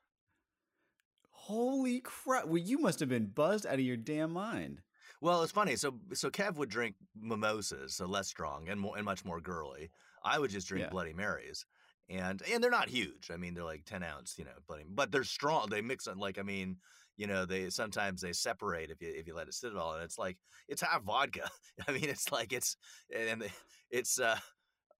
Holy 1.30 2.00
crap! 2.00 2.46
Well, 2.46 2.58
you 2.58 2.78
must 2.78 3.00
have 3.00 3.08
been 3.08 3.26
buzzed 3.26 3.66
out 3.66 3.74
of 3.74 3.80
your 3.80 3.96
damn 3.96 4.32
mind. 4.32 4.82
Well, 5.20 5.42
it's 5.42 5.52
funny. 5.52 5.76
So, 5.76 5.94
so 6.12 6.30
Kev 6.30 6.56
would 6.56 6.68
drink 6.68 6.94
mimosas, 7.20 7.94
so 7.94 8.06
less 8.06 8.28
strong 8.28 8.68
and 8.68 8.80
more 8.80 8.96
and 8.96 9.04
much 9.04 9.24
more 9.24 9.40
girly. 9.40 9.90
I 10.24 10.38
would 10.38 10.50
just 10.50 10.68
drink 10.68 10.84
yeah. 10.84 10.90
Bloody 10.90 11.12
Marys, 11.12 11.66
and 12.08 12.42
and 12.52 12.62
they're 12.62 12.70
not 12.70 12.88
huge. 12.88 13.30
I 13.32 13.36
mean, 13.36 13.54
they're 13.54 13.64
like 13.64 13.84
ten 13.84 14.02
ounce, 14.02 14.34
you 14.38 14.44
know, 14.44 14.50
bloody, 14.66 14.84
but 14.88 15.10
they're 15.10 15.24
strong. 15.24 15.68
They 15.68 15.80
mix 15.80 16.06
it 16.06 16.16
like 16.16 16.38
I 16.38 16.42
mean, 16.42 16.76
you 17.18 17.26
know 17.26 17.44
they 17.44 17.68
sometimes 17.68 18.22
they 18.22 18.32
separate 18.32 18.90
if 18.90 19.02
you 19.02 19.12
if 19.14 19.26
you 19.26 19.34
let 19.34 19.48
it 19.48 19.54
sit 19.54 19.72
at 19.72 19.76
all 19.76 19.94
and 19.94 20.02
it's 20.02 20.18
like 20.18 20.38
it's 20.68 20.80
half 20.80 21.02
vodka 21.02 21.50
i 21.88 21.92
mean 21.92 22.08
it's 22.08 22.32
like 22.32 22.52
it's 22.52 22.76
and 23.14 23.44
it's 23.90 24.18
uh 24.18 24.38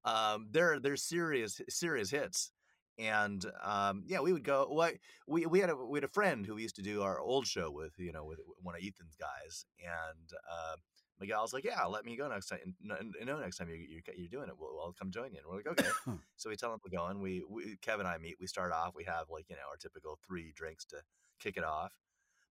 um 0.05 0.49
they're 0.51 0.79
they're 0.81 0.97
serious 0.97 1.61
serious 1.71 2.11
hits 2.11 2.51
and 2.99 3.47
um 3.63 4.03
yeah 4.07 4.21
we 4.21 4.33
would 4.33 4.45
go 4.45 4.67
what 4.69 4.95
we 5.27 5.47
we 5.47 5.61
had 5.61 5.71
a 5.71 5.77
we 5.77 5.97
had 5.97 6.05
a 6.05 6.09
friend 6.09 6.45
who 6.45 6.57
we 6.57 6.63
used 6.63 6.77
to 6.77 6.83
do 6.83 7.03
our 7.03 7.21
old 7.21 7.47
show 7.47 7.71
with 7.71 7.93
you 7.99 8.13
know 8.13 8.25
with 8.25 8.41
one 8.61 8.75
of 8.75 8.81
ethan's 8.81 9.17
guys 9.17 9.65
and 9.81 10.33
uh 10.51 10.75
Miguel's 11.21 11.53
like, 11.53 11.65
yeah, 11.65 11.85
let 11.85 12.05
me 12.05 12.17
go 12.17 12.29
next 12.29 12.47
time. 12.47 12.75
And, 12.91 13.15
no 13.25 13.41
next 13.41 13.57
time 13.57 13.69
you're, 13.69 13.77
you're, 13.77 14.03
you're 14.17 14.29
doing 14.29 14.49
it, 14.49 14.55
we'll, 14.59 14.79
I'll 14.81 14.95
come 14.97 15.11
join 15.11 15.33
you. 15.33 15.39
And 15.39 15.49
we're 15.49 15.57
like, 15.57 15.67
okay. 15.67 15.89
so 16.37 16.49
we 16.49 16.57
tell 16.57 16.73
him 16.73 16.81
we're 16.85 16.97
going. 16.97 17.21
We, 17.21 17.43
we, 17.49 17.77
Kevin 17.83 18.07
and 18.07 18.15
I 18.15 18.19
meet. 18.19 18.37
We 18.41 18.47
start 18.47 18.73
off. 18.73 18.93
We 18.95 19.05
have 19.05 19.25
like 19.31 19.47
you 19.49 19.57
know 19.57 19.63
our 19.71 19.77
typical 19.77 20.19
three 20.27 20.53
drinks 20.55 20.85
to 20.87 20.97
kick 21.41 21.57
it 21.57 21.65
off. 21.65 21.93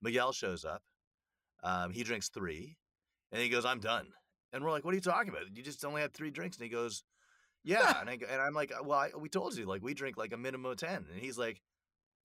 Miguel 0.01 0.31
shows 0.31 0.65
up. 0.65 0.81
Um, 1.63 1.91
he 1.91 2.03
drinks 2.03 2.29
three, 2.29 2.77
and 3.31 3.41
he 3.41 3.49
goes, 3.49 3.65
"I'm 3.65 3.79
done." 3.79 4.07
And 4.53 4.63
we're 4.63 4.71
like, 4.71 4.85
"What 4.85 4.91
are 4.91 4.95
you 4.95 5.01
talking 5.01 5.29
about? 5.29 5.43
You 5.55 5.63
just 5.63 5.83
only 5.85 6.01
had 6.01 6.13
three 6.13 6.29
drinks." 6.29 6.57
And 6.57 6.63
he 6.63 6.69
goes, 6.69 7.03
"Yeah." 7.63 7.97
and 8.01 8.09
I 8.09 8.13
and 8.13 8.41
I'm 8.41 8.53
like, 8.53 8.71
"Well, 8.83 8.99
I, 8.99 9.09
we 9.17 9.29
told 9.29 9.55
you, 9.55 9.65
like 9.65 9.81
we 9.81 9.93
drink 9.93 10.17
like 10.17 10.33
a 10.33 10.37
minimum 10.37 10.71
of 10.71 10.77
10. 10.77 11.05
And 11.11 11.19
he's 11.19 11.37
like, 11.37 11.61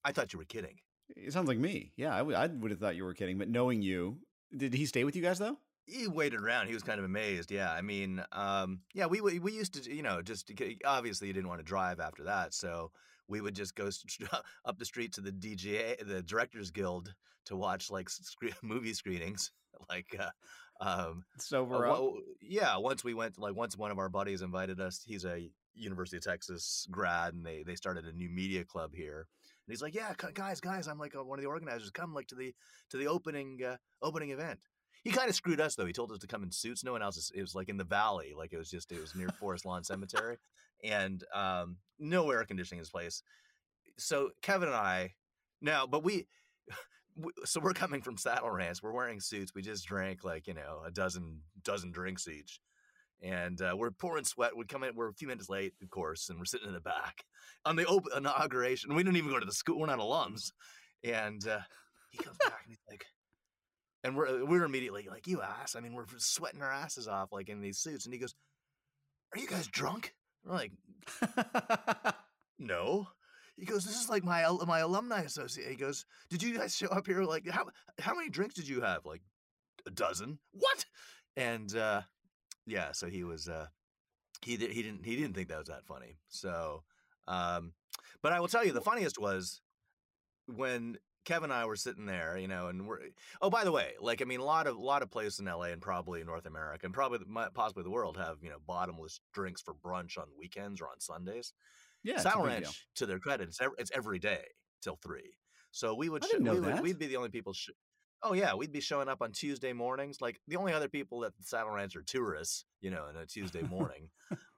"I 0.04 0.12
thought 0.12 0.32
you 0.32 0.38
were 0.38 0.44
kidding." 0.44 0.78
It 1.16 1.32
sounds 1.32 1.48
like 1.48 1.58
me. 1.58 1.92
Yeah, 1.96 2.14
I, 2.14 2.18
w- 2.18 2.36
I 2.36 2.46
would 2.46 2.70
have 2.70 2.80
thought 2.80 2.96
you 2.96 3.04
were 3.04 3.14
kidding. 3.14 3.38
But 3.38 3.48
knowing 3.48 3.82
you, 3.82 4.18
did 4.56 4.72
he 4.72 4.86
stay 4.86 5.04
with 5.04 5.16
you 5.16 5.22
guys 5.22 5.38
though? 5.38 5.58
He 5.86 6.06
waited 6.06 6.40
around. 6.40 6.68
He 6.68 6.74
was 6.74 6.82
kind 6.82 6.98
of 6.98 7.04
amazed. 7.04 7.50
Yeah, 7.50 7.72
I 7.72 7.82
mean, 7.82 8.22
um, 8.32 8.80
yeah, 8.94 9.06
we 9.06 9.20
we 9.20 9.38
we 9.38 9.52
used 9.52 9.74
to, 9.74 9.94
you 9.94 10.02
know, 10.02 10.22
just 10.22 10.50
obviously 10.84 11.26
you 11.26 11.32
didn't 11.32 11.48
want 11.48 11.60
to 11.60 11.64
drive 11.64 12.00
after 12.00 12.24
that, 12.24 12.54
so 12.54 12.92
we 13.28 13.40
would 13.40 13.54
just 13.54 13.74
go 13.74 13.88
up 14.64 14.78
the 14.78 14.84
street 14.84 15.12
to 15.14 15.20
the 15.20 15.32
DGA, 15.32 16.06
the 16.06 16.22
Directors 16.22 16.70
Guild, 16.70 17.14
to 17.46 17.56
watch 17.56 17.90
like 17.90 18.08
movie 18.62 18.94
screenings. 18.94 19.50
Like, 19.88 20.14
uh, 20.20 20.30
um, 20.80 21.24
sober 21.38 21.88
uh, 21.88 21.94
up. 21.94 22.12
yeah. 22.40 22.76
Once 22.76 23.02
we 23.02 23.14
went, 23.14 23.36
like, 23.38 23.56
once 23.56 23.76
one 23.76 23.90
of 23.90 23.98
our 23.98 24.10
buddies 24.10 24.42
invited 24.42 24.80
us. 24.80 25.02
He's 25.04 25.24
a 25.24 25.48
University 25.74 26.18
of 26.18 26.22
Texas 26.22 26.86
grad, 26.90 27.34
and 27.34 27.44
they 27.44 27.62
they 27.62 27.74
started 27.74 28.04
a 28.04 28.12
new 28.12 28.28
media 28.28 28.64
club 28.64 28.92
here. 28.94 29.26
And 29.66 29.72
he's 29.72 29.82
like, 29.82 29.94
"Yeah, 29.94 30.12
guys, 30.34 30.60
guys, 30.60 30.88
I'm 30.88 30.98
like 30.98 31.14
one 31.14 31.38
of 31.38 31.42
the 31.42 31.48
organizers. 31.48 31.90
Come 31.90 32.14
like 32.14 32.26
to 32.28 32.34
the 32.34 32.54
to 32.90 32.96
the 32.96 33.06
opening 33.06 33.60
uh, 33.64 33.76
opening 34.02 34.30
event." 34.30 34.60
He 35.02 35.10
kind 35.10 35.28
of 35.28 35.34
screwed 35.34 35.60
us 35.60 35.74
though. 35.74 35.86
He 35.86 35.92
told 35.92 36.12
us 36.12 36.18
to 36.20 36.26
come 36.26 36.42
in 36.42 36.52
suits. 36.52 36.84
No 36.84 36.92
one 36.92 37.02
else. 37.02 37.30
It 37.34 37.40
was 37.40 37.54
like 37.54 37.68
in 37.68 37.76
the 37.76 37.84
valley. 37.84 38.34
Like 38.36 38.52
it 38.52 38.58
was 38.58 38.70
just 38.70 38.92
it 38.92 39.00
was 39.00 39.14
near 39.14 39.28
Forest 39.40 39.64
Lawn 39.64 39.82
Cemetery, 39.84 40.36
and 40.84 41.22
um, 41.34 41.76
no 41.98 42.30
air 42.30 42.44
conditioning 42.44 42.78
in 42.78 42.82
this 42.82 42.90
place. 42.90 43.22
So 43.98 44.30
Kevin 44.42 44.68
and 44.68 44.76
I 44.76 45.14
now, 45.60 45.86
but 45.86 46.04
we 46.04 46.26
so 47.44 47.60
we're 47.60 47.72
coming 47.72 48.00
from 48.00 48.16
Saddle 48.16 48.50
Ranch. 48.50 48.78
We're 48.82 48.92
wearing 48.92 49.20
suits. 49.20 49.54
We 49.54 49.62
just 49.62 49.86
drank 49.86 50.24
like 50.24 50.46
you 50.46 50.54
know 50.54 50.82
a 50.86 50.90
dozen 50.90 51.40
dozen 51.64 51.90
drinks 51.90 52.28
each, 52.28 52.60
and 53.22 53.60
uh, 53.60 53.74
we're 53.76 53.90
pouring 53.90 54.24
sweat. 54.24 54.56
We 54.56 54.64
come 54.64 54.84
in. 54.84 54.94
We're 54.94 55.08
a 55.08 55.14
few 55.14 55.28
minutes 55.28 55.48
late, 55.48 55.74
of 55.82 55.90
course, 55.90 56.28
and 56.28 56.38
we're 56.38 56.44
sitting 56.44 56.68
in 56.68 56.74
the 56.74 56.80
back 56.80 57.24
on 57.64 57.76
the 57.76 57.86
open 57.86 58.12
inauguration. 58.16 58.94
We 58.94 59.02
didn't 59.02 59.16
even 59.16 59.30
go 59.30 59.38
to 59.38 59.46
the 59.46 59.52
school. 59.52 59.78
We're 59.78 59.86
not 59.86 59.98
alums, 59.98 60.52
And 61.04 61.46
uh, 61.46 61.60
he 62.10 62.18
comes 62.18 62.38
back 62.44 62.60
and 62.64 62.70
he's 62.70 62.84
like, 62.88 63.04
and 64.04 64.16
we're 64.16 64.44
we're 64.44 64.64
immediately 64.64 65.06
like, 65.08 65.26
you 65.26 65.42
ass. 65.42 65.76
I 65.76 65.80
mean, 65.80 65.94
we're 65.94 66.06
sweating 66.18 66.62
our 66.62 66.72
asses 66.72 67.08
off 67.08 67.32
like 67.32 67.48
in 67.48 67.60
these 67.60 67.78
suits. 67.78 68.04
And 68.04 68.12
he 68.12 68.20
goes, 68.20 68.34
"Are 69.34 69.38
you 69.38 69.48
guys 69.48 69.66
drunk?" 69.66 70.14
We're 70.44 70.54
like, 70.54 70.72
"No." 72.58 73.08
He 73.56 73.66
goes, 73.66 73.84
"This 73.84 74.00
is 74.00 74.08
like 74.08 74.24
my 74.24 74.48
my 74.66 74.80
alumni 74.80 75.22
associate." 75.22 75.68
He 75.68 75.76
goes, 75.76 76.04
"Did 76.30 76.42
you 76.42 76.56
guys 76.56 76.74
show 76.74 76.88
up 76.88 77.06
here? 77.06 77.22
Like, 77.22 77.48
how 77.48 77.66
how 78.00 78.14
many 78.14 78.28
drinks 78.30 78.54
did 78.54 78.68
you 78.68 78.80
have? 78.80 79.04
Like 79.04 79.22
a 79.86 79.90
dozen? 79.90 80.38
What?" 80.52 80.84
And 81.36 81.74
uh, 81.76 82.02
yeah, 82.66 82.92
so 82.92 83.06
he 83.06 83.24
was 83.24 83.48
uh, 83.48 83.66
he 84.42 84.56
he 84.56 84.82
didn't 84.82 85.04
he 85.04 85.16
didn't 85.16 85.34
think 85.34 85.48
that 85.48 85.58
was 85.58 85.68
that 85.68 85.86
funny. 85.86 86.16
So, 86.28 86.82
um, 87.28 87.72
but 88.22 88.32
I 88.32 88.40
will 88.40 88.48
tell 88.48 88.64
you, 88.64 88.72
the 88.72 88.80
funniest 88.80 89.18
was 89.18 89.60
when 90.46 90.98
Kevin 91.24 91.44
and 91.50 91.52
I 91.52 91.64
were 91.66 91.76
sitting 91.76 92.06
there, 92.06 92.36
you 92.38 92.48
know, 92.48 92.68
and 92.68 92.86
we're 92.86 92.98
oh 93.40 93.50
by 93.50 93.64
the 93.64 93.72
way, 93.72 93.92
like 94.00 94.20
I 94.22 94.24
mean, 94.24 94.40
a 94.40 94.44
lot 94.44 94.66
of 94.66 94.76
a 94.76 94.80
lot 94.80 95.02
of 95.02 95.10
places 95.10 95.40
in 95.40 95.46
LA 95.46 95.66
and 95.66 95.80
probably 95.80 96.20
in 96.20 96.26
North 96.26 96.46
America 96.46 96.84
and 96.86 96.94
probably 96.94 97.18
the- 97.18 97.50
possibly 97.54 97.82
the 97.82 97.90
world 97.90 98.16
have 98.16 98.36
you 98.42 98.50
know 98.50 98.58
bottomless 98.66 99.20
drinks 99.32 99.60
for 99.62 99.74
brunch 99.74 100.18
on 100.18 100.24
weekends 100.38 100.80
or 100.80 100.86
on 100.86 100.98
Sundays. 101.00 101.52
yeah, 102.02 102.18
Saddle 102.18 102.44
Ranch, 102.44 102.64
deal. 102.64 102.72
to 102.96 103.06
their 103.06 103.18
credit, 103.18 103.48
it's 103.48 103.60
every, 103.60 103.74
it's 103.78 103.90
every 103.94 104.18
day 104.18 104.42
till 104.82 104.96
three. 105.02 105.34
So 105.70 105.94
we 105.94 106.08
would 106.08 106.24
I 106.24 106.26
sh- 106.28 106.30
we 106.40 106.50
would, 106.50 106.64
that. 106.64 106.82
we'd 106.82 106.98
be 106.98 107.06
the 107.06 107.16
only 107.16 107.30
people. 107.30 107.52
Sh- 107.52 107.70
oh 108.22 108.32
yeah, 108.34 108.54
we'd 108.54 108.72
be 108.72 108.80
showing 108.80 109.08
up 109.08 109.22
on 109.22 109.32
Tuesday 109.32 109.72
mornings. 109.72 110.20
Like 110.20 110.40
the 110.48 110.56
only 110.56 110.72
other 110.72 110.88
people 110.88 111.24
at 111.24 111.36
the 111.36 111.42
Saddle 111.42 111.72
Ranch 111.72 111.96
are 111.96 112.02
tourists, 112.02 112.64
you 112.80 112.90
know, 112.90 113.04
on 113.08 113.16
a 113.16 113.26
Tuesday 113.26 113.62
morning. 113.62 114.08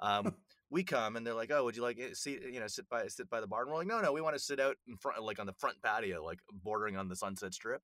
um, 0.00 0.34
we 0.70 0.82
come 0.82 1.16
and 1.16 1.26
they're 1.26 1.34
like, 1.34 1.50
"Oh, 1.52 1.64
would 1.64 1.76
you 1.76 1.82
like 1.82 1.98
it- 1.98 2.16
see 2.16 2.38
you 2.50 2.60
know 2.60 2.66
sit 2.66 2.88
by 2.88 3.06
sit 3.08 3.30
by 3.30 3.40
the 3.40 3.46
bar?" 3.46 3.62
And 3.62 3.70
we're 3.70 3.78
like, 3.78 3.86
"No, 3.86 4.00
no, 4.00 4.12
we 4.12 4.20
want 4.20 4.34
to 4.36 4.42
sit 4.42 4.60
out 4.60 4.76
in 4.88 4.96
front, 4.96 5.22
like 5.22 5.38
on 5.38 5.46
the 5.46 5.54
front 5.54 5.80
patio, 5.82 6.24
like 6.24 6.38
bordering 6.52 6.96
on 6.96 7.08
the 7.08 7.16
Sunset 7.16 7.54
Strip." 7.54 7.82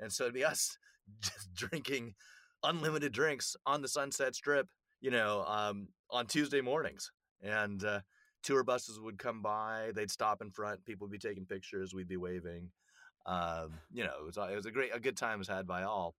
And 0.00 0.12
so 0.12 0.24
it'd 0.24 0.34
be 0.34 0.44
us 0.44 0.76
just 1.20 1.52
drinking 1.54 2.14
unlimited 2.62 3.12
drinks 3.12 3.56
on 3.66 3.82
the 3.82 3.88
Sunset 3.88 4.34
Strip, 4.34 4.68
you 5.00 5.10
know, 5.10 5.44
um, 5.46 5.88
on 6.10 6.26
Tuesday 6.26 6.60
mornings. 6.60 7.10
And 7.42 7.82
uh, 7.84 8.00
tour 8.42 8.64
buses 8.64 8.98
would 9.00 9.18
come 9.18 9.42
by, 9.42 9.92
they'd 9.94 10.10
stop 10.10 10.40
in 10.40 10.50
front, 10.50 10.84
people 10.84 11.06
would 11.06 11.12
be 11.12 11.18
taking 11.18 11.46
pictures, 11.46 11.94
we'd 11.94 12.08
be 12.08 12.16
waving. 12.16 12.70
Um, 13.26 13.74
you 13.92 14.04
know, 14.04 14.12
it 14.20 14.24
was 14.24 14.36
it 14.36 14.54
was 14.54 14.66
a 14.66 14.70
great 14.70 14.94
a 14.94 15.00
good 15.00 15.16
time 15.16 15.38
was 15.38 15.48
had 15.48 15.66
by 15.66 15.82
all. 15.82 16.14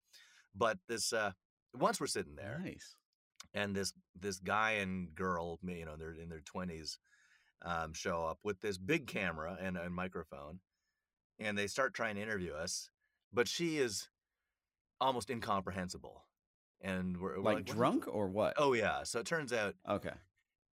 But 0.54 0.78
this 0.88 1.12
uh, 1.12 1.32
once 1.74 2.00
we're 2.00 2.06
sitting 2.06 2.36
there, 2.36 2.60
Nice. 2.62 2.94
and 3.54 3.74
this 3.74 3.92
this 4.18 4.38
guy 4.38 4.72
and 4.72 5.14
girl, 5.14 5.58
you 5.66 5.84
know, 5.84 5.96
they're 5.96 6.12
in 6.12 6.28
their 6.28 6.40
twenties, 6.40 6.98
um, 7.62 7.94
show 7.94 8.26
up 8.26 8.38
with 8.44 8.60
this 8.60 8.78
big 8.78 9.06
camera 9.06 9.56
and 9.60 9.76
a 9.76 9.88
microphone, 9.88 10.60
and 11.38 11.56
they 11.56 11.66
start 11.66 11.94
trying 11.94 12.16
to 12.16 12.22
interview 12.22 12.52
us. 12.52 12.90
But 13.32 13.48
she 13.48 13.78
is 13.78 14.08
almost 15.00 15.30
incomprehensible, 15.30 16.24
and 16.80 17.16
we're, 17.16 17.36
we're 17.36 17.42
Like, 17.42 17.56
"What 17.56 17.66
the 17.66 17.72
drunk 17.72 18.04
fu-" 18.04 18.10
or 18.10 18.28
what? 18.28 18.54
Oh 18.56 18.74
yeah. 18.74 19.04
So 19.04 19.20
it 19.20 19.26
turns 19.26 19.52
out 19.52 19.76
okay. 19.88 20.14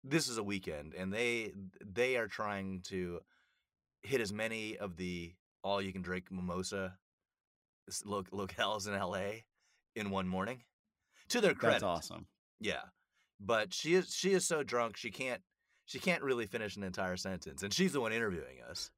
this 0.04 0.28
is 0.28 0.38
a 0.38 0.44
weekend, 0.44 0.94
and 0.94 1.14
they 1.14 1.54
they 1.82 2.18
are 2.18 2.28
trying 2.28 2.82
to 2.88 3.22
hit 4.04 4.22
as 4.22 4.34
many 4.34 4.78
of 4.78 4.98
the 4.98 5.34
all 5.66 5.82
you 5.82 5.92
can 5.92 6.04
drink 6.04 6.26
mimosa 6.32 6.94
lo- 8.06 8.24
locales 8.32 8.88
in 8.88 8.94
LA 8.94 9.42
in 9.96 10.12
one 10.12 10.28
morning. 10.28 10.62
To 11.30 11.42
their 11.42 11.56
credit, 11.56 11.82
That's 11.82 11.84
awesome. 11.84 12.28
yeah, 12.60 12.84
but 13.40 13.74
she 13.74 13.96
is 13.96 14.14
she 14.14 14.34
is 14.34 14.46
so 14.46 14.62
drunk 14.62 14.96
she 14.96 15.10
can't 15.10 15.42
she 15.86 15.98
can't 15.98 16.22
really 16.22 16.46
finish 16.46 16.76
an 16.78 16.84
entire 16.84 17.18
sentence, 17.18 17.64
and 17.64 17.74
she's 17.74 17.94
the 17.94 18.00
one 18.00 18.14
interviewing 18.14 18.62
us. 18.70 18.92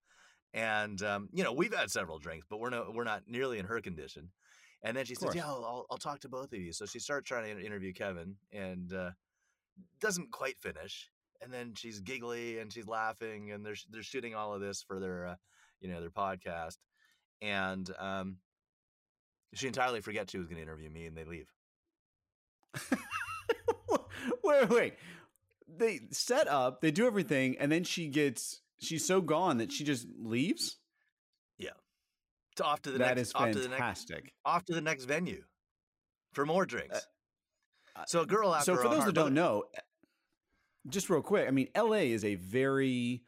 And 0.53 1.01
um, 1.03 1.29
you 1.31 1.43
know 1.45 1.53
we've 1.53 1.73
had 1.73 1.89
several 1.89 2.19
drinks, 2.19 2.45
but 2.49 2.59
we're 2.59 2.69
no 2.69 2.91
we're 2.93 3.05
not 3.05 3.23
nearly 3.27 3.59
in 3.59 3.65
her 3.65 3.79
condition. 3.79 4.29
And 4.83 4.95
then 4.95 5.05
she 5.05 5.15
says. 5.15 5.33
"Yeah, 5.33 5.47
I'll, 5.47 5.65
I'll, 5.65 5.85
I'll 5.91 5.97
talk 5.97 6.19
to 6.21 6.29
both 6.29 6.51
of 6.51 6.59
you." 6.59 6.73
So 6.73 6.85
she 6.85 6.99
starts 6.99 7.27
trying 7.27 7.55
to 7.55 7.65
interview 7.65 7.93
Kevin, 7.93 8.35
and 8.51 8.93
uh, 8.93 9.11
doesn't 10.01 10.31
quite 10.31 10.59
finish. 10.59 11.09
And 11.41 11.53
then 11.53 11.73
she's 11.75 11.99
giggly 11.99 12.59
and 12.59 12.73
she's 12.73 12.87
laughing, 12.87 13.51
and 13.51 13.65
they're 13.65 13.75
they're 13.89 14.03
shooting 14.03 14.35
all 14.35 14.53
of 14.53 14.61
this 14.61 14.81
for 14.81 14.99
their 14.99 15.27
uh, 15.27 15.35
you 15.81 15.89
know 15.89 15.99
their 15.99 16.09
podcast, 16.09 16.77
and 17.41 17.89
um, 17.99 18.37
she 19.53 19.67
entirely 19.67 20.01
forgets 20.01 20.31
she 20.31 20.37
was 20.37 20.47
going 20.47 20.57
to 20.57 20.63
interview 20.63 20.89
me, 20.89 21.05
and 21.05 21.17
they 21.17 21.25
leave. 21.25 21.51
wait, 24.43 24.69
wait. 24.69 24.93
They 25.77 26.01
set 26.11 26.47
up, 26.47 26.81
they 26.81 26.91
do 26.91 27.05
everything, 27.07 27.57
and 27.59 27.71
then 27.71 27.83
she 27.83 28.07
gets 28.07 28.61
she's 28.79 29.05
so 29.05 29.21
gone 29.21 29.57
that 29.57 29.71
she 29.71 29.83
just 29.83 30.07
leaves. 30.17 30.77
Yeah 31.57 31.71
to 32.57 32.63
off 32.63 32.81
to 32.83 32.91
the 32.91 32.97
That 32.97 33.15
next 33.15 33.29
is 33.29 33.35
off 33.35 33.51
to 33.51 33.59
the 33.59 33.67
next 33.69 33.79
fantastic. 33.79 34.33
off 34.45 34.65
to 34.65 34.73
the 34.73 34.81
next 34.81 35.05
venue 35.05 35.43
for 36.33 36.45
more 36.45 36.65
drinks. 36.65 37.07
uh, 37.95 38.03
so 38.05 38.21
a 38.21 38.25
girl 38.25 38.53
after 38.53 38.75
So 38.75 38.81
for 38.81 38.89
those 38.89 39.05
that 39.05 39.15
don't 39.15 39.33
know, 39.33 39.63
just 40.87 41.09
real 41.09 41.21
quick, 41.21 41.47
I 41.47 41.51
mean, 41.51 41.69
LA 41.75 42.07
is 42.11 42.23
a 42.25 42.35
very 42.35 43.23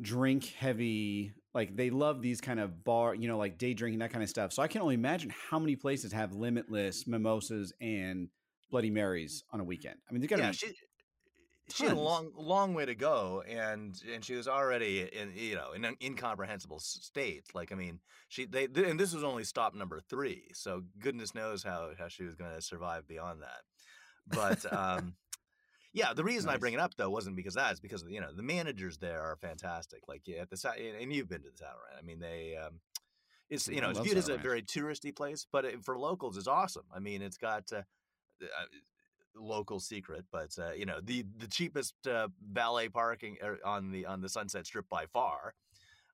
drink 0.00 0.46
heavy. 0.46 1.32
Like 1.54 1.76
they 1.76 1.90
love 1.90 2.22
these 2.22 2.40
kind 2.40 2.60
of 2.60 2.84
bar, 2.84 3.14
you 3.14 3.28
know, 3.28 3.38
like 3.38 3.58
day 3.58 3.74
drinking 3.74 4.00
that 4.00 4.12
kind 4.12 4.22
of 4.22 4.28
stuff. 4.28 4.52
So 4.52 4.62
I 4.62 4.68
can 4.68 4.82
only 4.82 4.94
imagine 4.94 5.32
how 5.50 5.58
many 5.58 5.76
places 5.76 6.12
have 6.12 6.32
limitless 6.32 7.06
mimosas 7.06 7.72
and 7.80 8.28
Bloody 8.70 8.90
Marys 8.90 9.44
on 9.50 9.60
a 9.60 9.64
weekend. 9.64 9.96
I 10.08 10.12
mean, 10.12 10.20
there's 10.20 10.30
got 10.30 10.36
to 10.36 10.42
yeah, 10.42 10.50
be 10.50 10.56
she 10.56 10.74
she 11.70 11.84
had 11.84 11.92
a 11.92 12.00
long 12.00 12.32
long 12.36 12.74
way 12.74 12.86
to 12.86 12.94
go, 12.94 13.42
and 13.46 13.94
and 14.12 14.24
she 14.24 14.34
was 14.34 14.48
already 14.48 15.00
in 15.00 15.32
you 15.34 15.54
know 15.54 15.72
in 15.72 15.84
an 15.84 15.96
incomprehensible 16.02 16.80
state. 16.80 17.44
Like 17.54 17.72
I 17.72 17.74
mean, 17.74 18.00
she 18.28 18.46
they 18.46 18.64
and 18.64 18.98
this 18.98 19.12
was 19.12 19.24
only 19.24 19.44
stop 19.44 19.74
number 19.74 20.00
three, 20.08 20.48
so 20.54 20.82
goodness 20.98 21.34
knows 21.34 21.62
how 21.62 21.90
how 21.98 22.08
she 22.08 22.24
was 22.24 22.34
going 22.34 22.54
to 22.54 22.62
survive 22.62 23.06
beyond 23.06 23.42
that. 23.42 23.62
But 24.26 24.72
um, 24.72 25.14
yeah, 25.92 26.12
the 26.12 26.24
reason 26.24 26.50
I 26.50 26.56
bring 26.56 26.74
it 26.74 26.80
up 26.80 26.94
though 26.96 27.10
wasn't 27.10 27.36
because 27.36 27.54
that 27.54 27.72
is 27.72 27.80
because 27.80 28.04
you 28.08 28.20
know 28.20 28.32
the 28.34 28.42
managers 28.42 28.98
there 28.98 29.20
are 29.22 29.36
fantastic. 29.36 30.00
Like 30.08 30.22
yeah, 30.26 30.42
at 30.42 30.50
the 30.50 30.72
and 31.00 31.12
you've 31.12 31.28
been 31.28 31.42
to 31.42 31.50
the 31.50 31.56
Saddle 31.56 31.80
Ranch. 31.88 32.02
I 32.02 32.06
mean 32.06 32.20
they. 32.20 32.56
Um, 32.56 32.80
it's 33.50 33.66
you 33.68 33.80
know 33.80 33.90
it's 33.90 33.98
viewed 34.00 34.18
as 34.18 34.24
a 34.24 34.32
Saddle 34.32 34.42
very 34.42 34.62
touristy 34.62 35.14
place, 35.14 35.46
but 35.50 35.64
it, 35.64 35.84
for 35.84 35.98
locals, 35.98 36.36
it's 36.36 36.46
awesome. 36.46 36.84
I 36.94 36.98
mean, 36.98 37.22
it's 37.22 37.38
got 37.38 37.64
uh, 37.72 37.78
uh, 38.42 38.46
local 39.34 39.80
secret, 39.80 40.26
but 40.30 40.50
uh, 40.58 40.72
you 40.72 40.84
know 40.84 41.00
the 41.02 41.24
the 41.38 41.46
cheapest 41.46 41.94
uh, 42.06 42.28
valet 42.52 42.90
parking 42.90 43.38
er, 43.42 43.58
on 43.64 43.90
the 43.90 44.04
on 44.04 44.20
the 44.20 44.28
Sunset 44.28 44.66
Strip 44.66 44.88
by 44.90 45.06
far. 45.06 45.54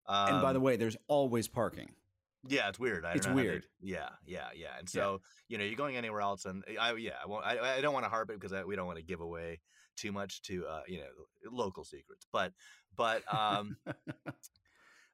and 0.07 0.41
by 0.41 0.53
the 0.53 0.59
Um, 0.59 0.65
way, 0.65 0.77
there's 0.77 0.97
always 1.09 1.49
parking. 1.49 1.91
Yeah, 2.47 2.69
it's 2.69 2.79
weird. 2.79 3.05
I 3.05 3.09
don't 3.09 3.17
it's 3.17 3.27
know 3.27 3.33
how 3.33 3.37
they- 3.39 3.43
weird. 3.45 3.67
yeah, 3.81 4.09
yeah, 4.27 4.49
yeah. 4.55 4.79
And 4.79 4.89
Yeah. 4.93 5.01
so 5.01 5.21
you 5.49 5.59
know 5.59 5.65
you're 5.65 5.77
going 5.77 5.97
anywhere 5.97 6.21
else, 6.21 6.45
and 6.45 6.65
I 6.81 6.95
yeah, 6.95 7.13
I 7.23 7.27
won't. 7.27 7.45
I, 7.45 7.77
I 7.77 7.81
don't 7.81 7.95
want 7.95 8.05
to 8.05 8.11
harp 8.11 8.31
it 8.31 8.41
because 8.41 8.53
I, 8.53 8.65
we 8.65 8.77
don't 8.77 8.87
want 8.87 8.99
to 8.99 9.05
give 9.05 9.21
away 9.21 9.61
too 9.97 10.13
much 10.13 10.43
to 10.43 10.67
uh, 10.67 10.83
you 10.89 10.99
know 10.99 11.51
local 11.51 11.85
secrets, 11.85 12.27
but 12.33 12.53
but 12.97 13.23
um. 13.33 13.77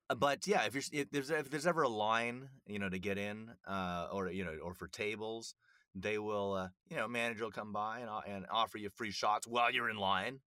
Uh, 0.09 0.15
but 0.17 0.45
yeah, 0.45 0.65
if 0.65 0.75
you're 0.75 0.83
if 1.03 1.09
there's 1.13 1.31
if 1.31 1.51
there's 1.51 1.69
ever 1.69 1.83
a 1.83 1.89
line, 1.89 2.49
you 2.67 2.81
know, 2.81 2.89
to 2.89 2.99
get 2.99 3.17
in, 3.17 3.49
uh, 3.65 4.09
or 4.11 4.29
you 4.29 4.45
know, 4.45 4.57
or 4.61 4.75
for 4.75 4.89
tables, 4.89 5.55
they 5.95 6.19
will, 6.19 6.55
uh, 6.55 6.69
you 6.89 6.97
know, 6.97 7.07
manager 7.07 7.45
will 7.45 7.53
come 7.53 7.73
by 7.73 8.01
and 8.01 8.11
and 8.27 8.45
offer 8.51 8.77
you 8.77 8.91
free 8.91 9.13
shots 9.13 9.47
while 9.47 9.71
you're 9.71 9.89
in 9.89 9.97
line, 9.97 10.41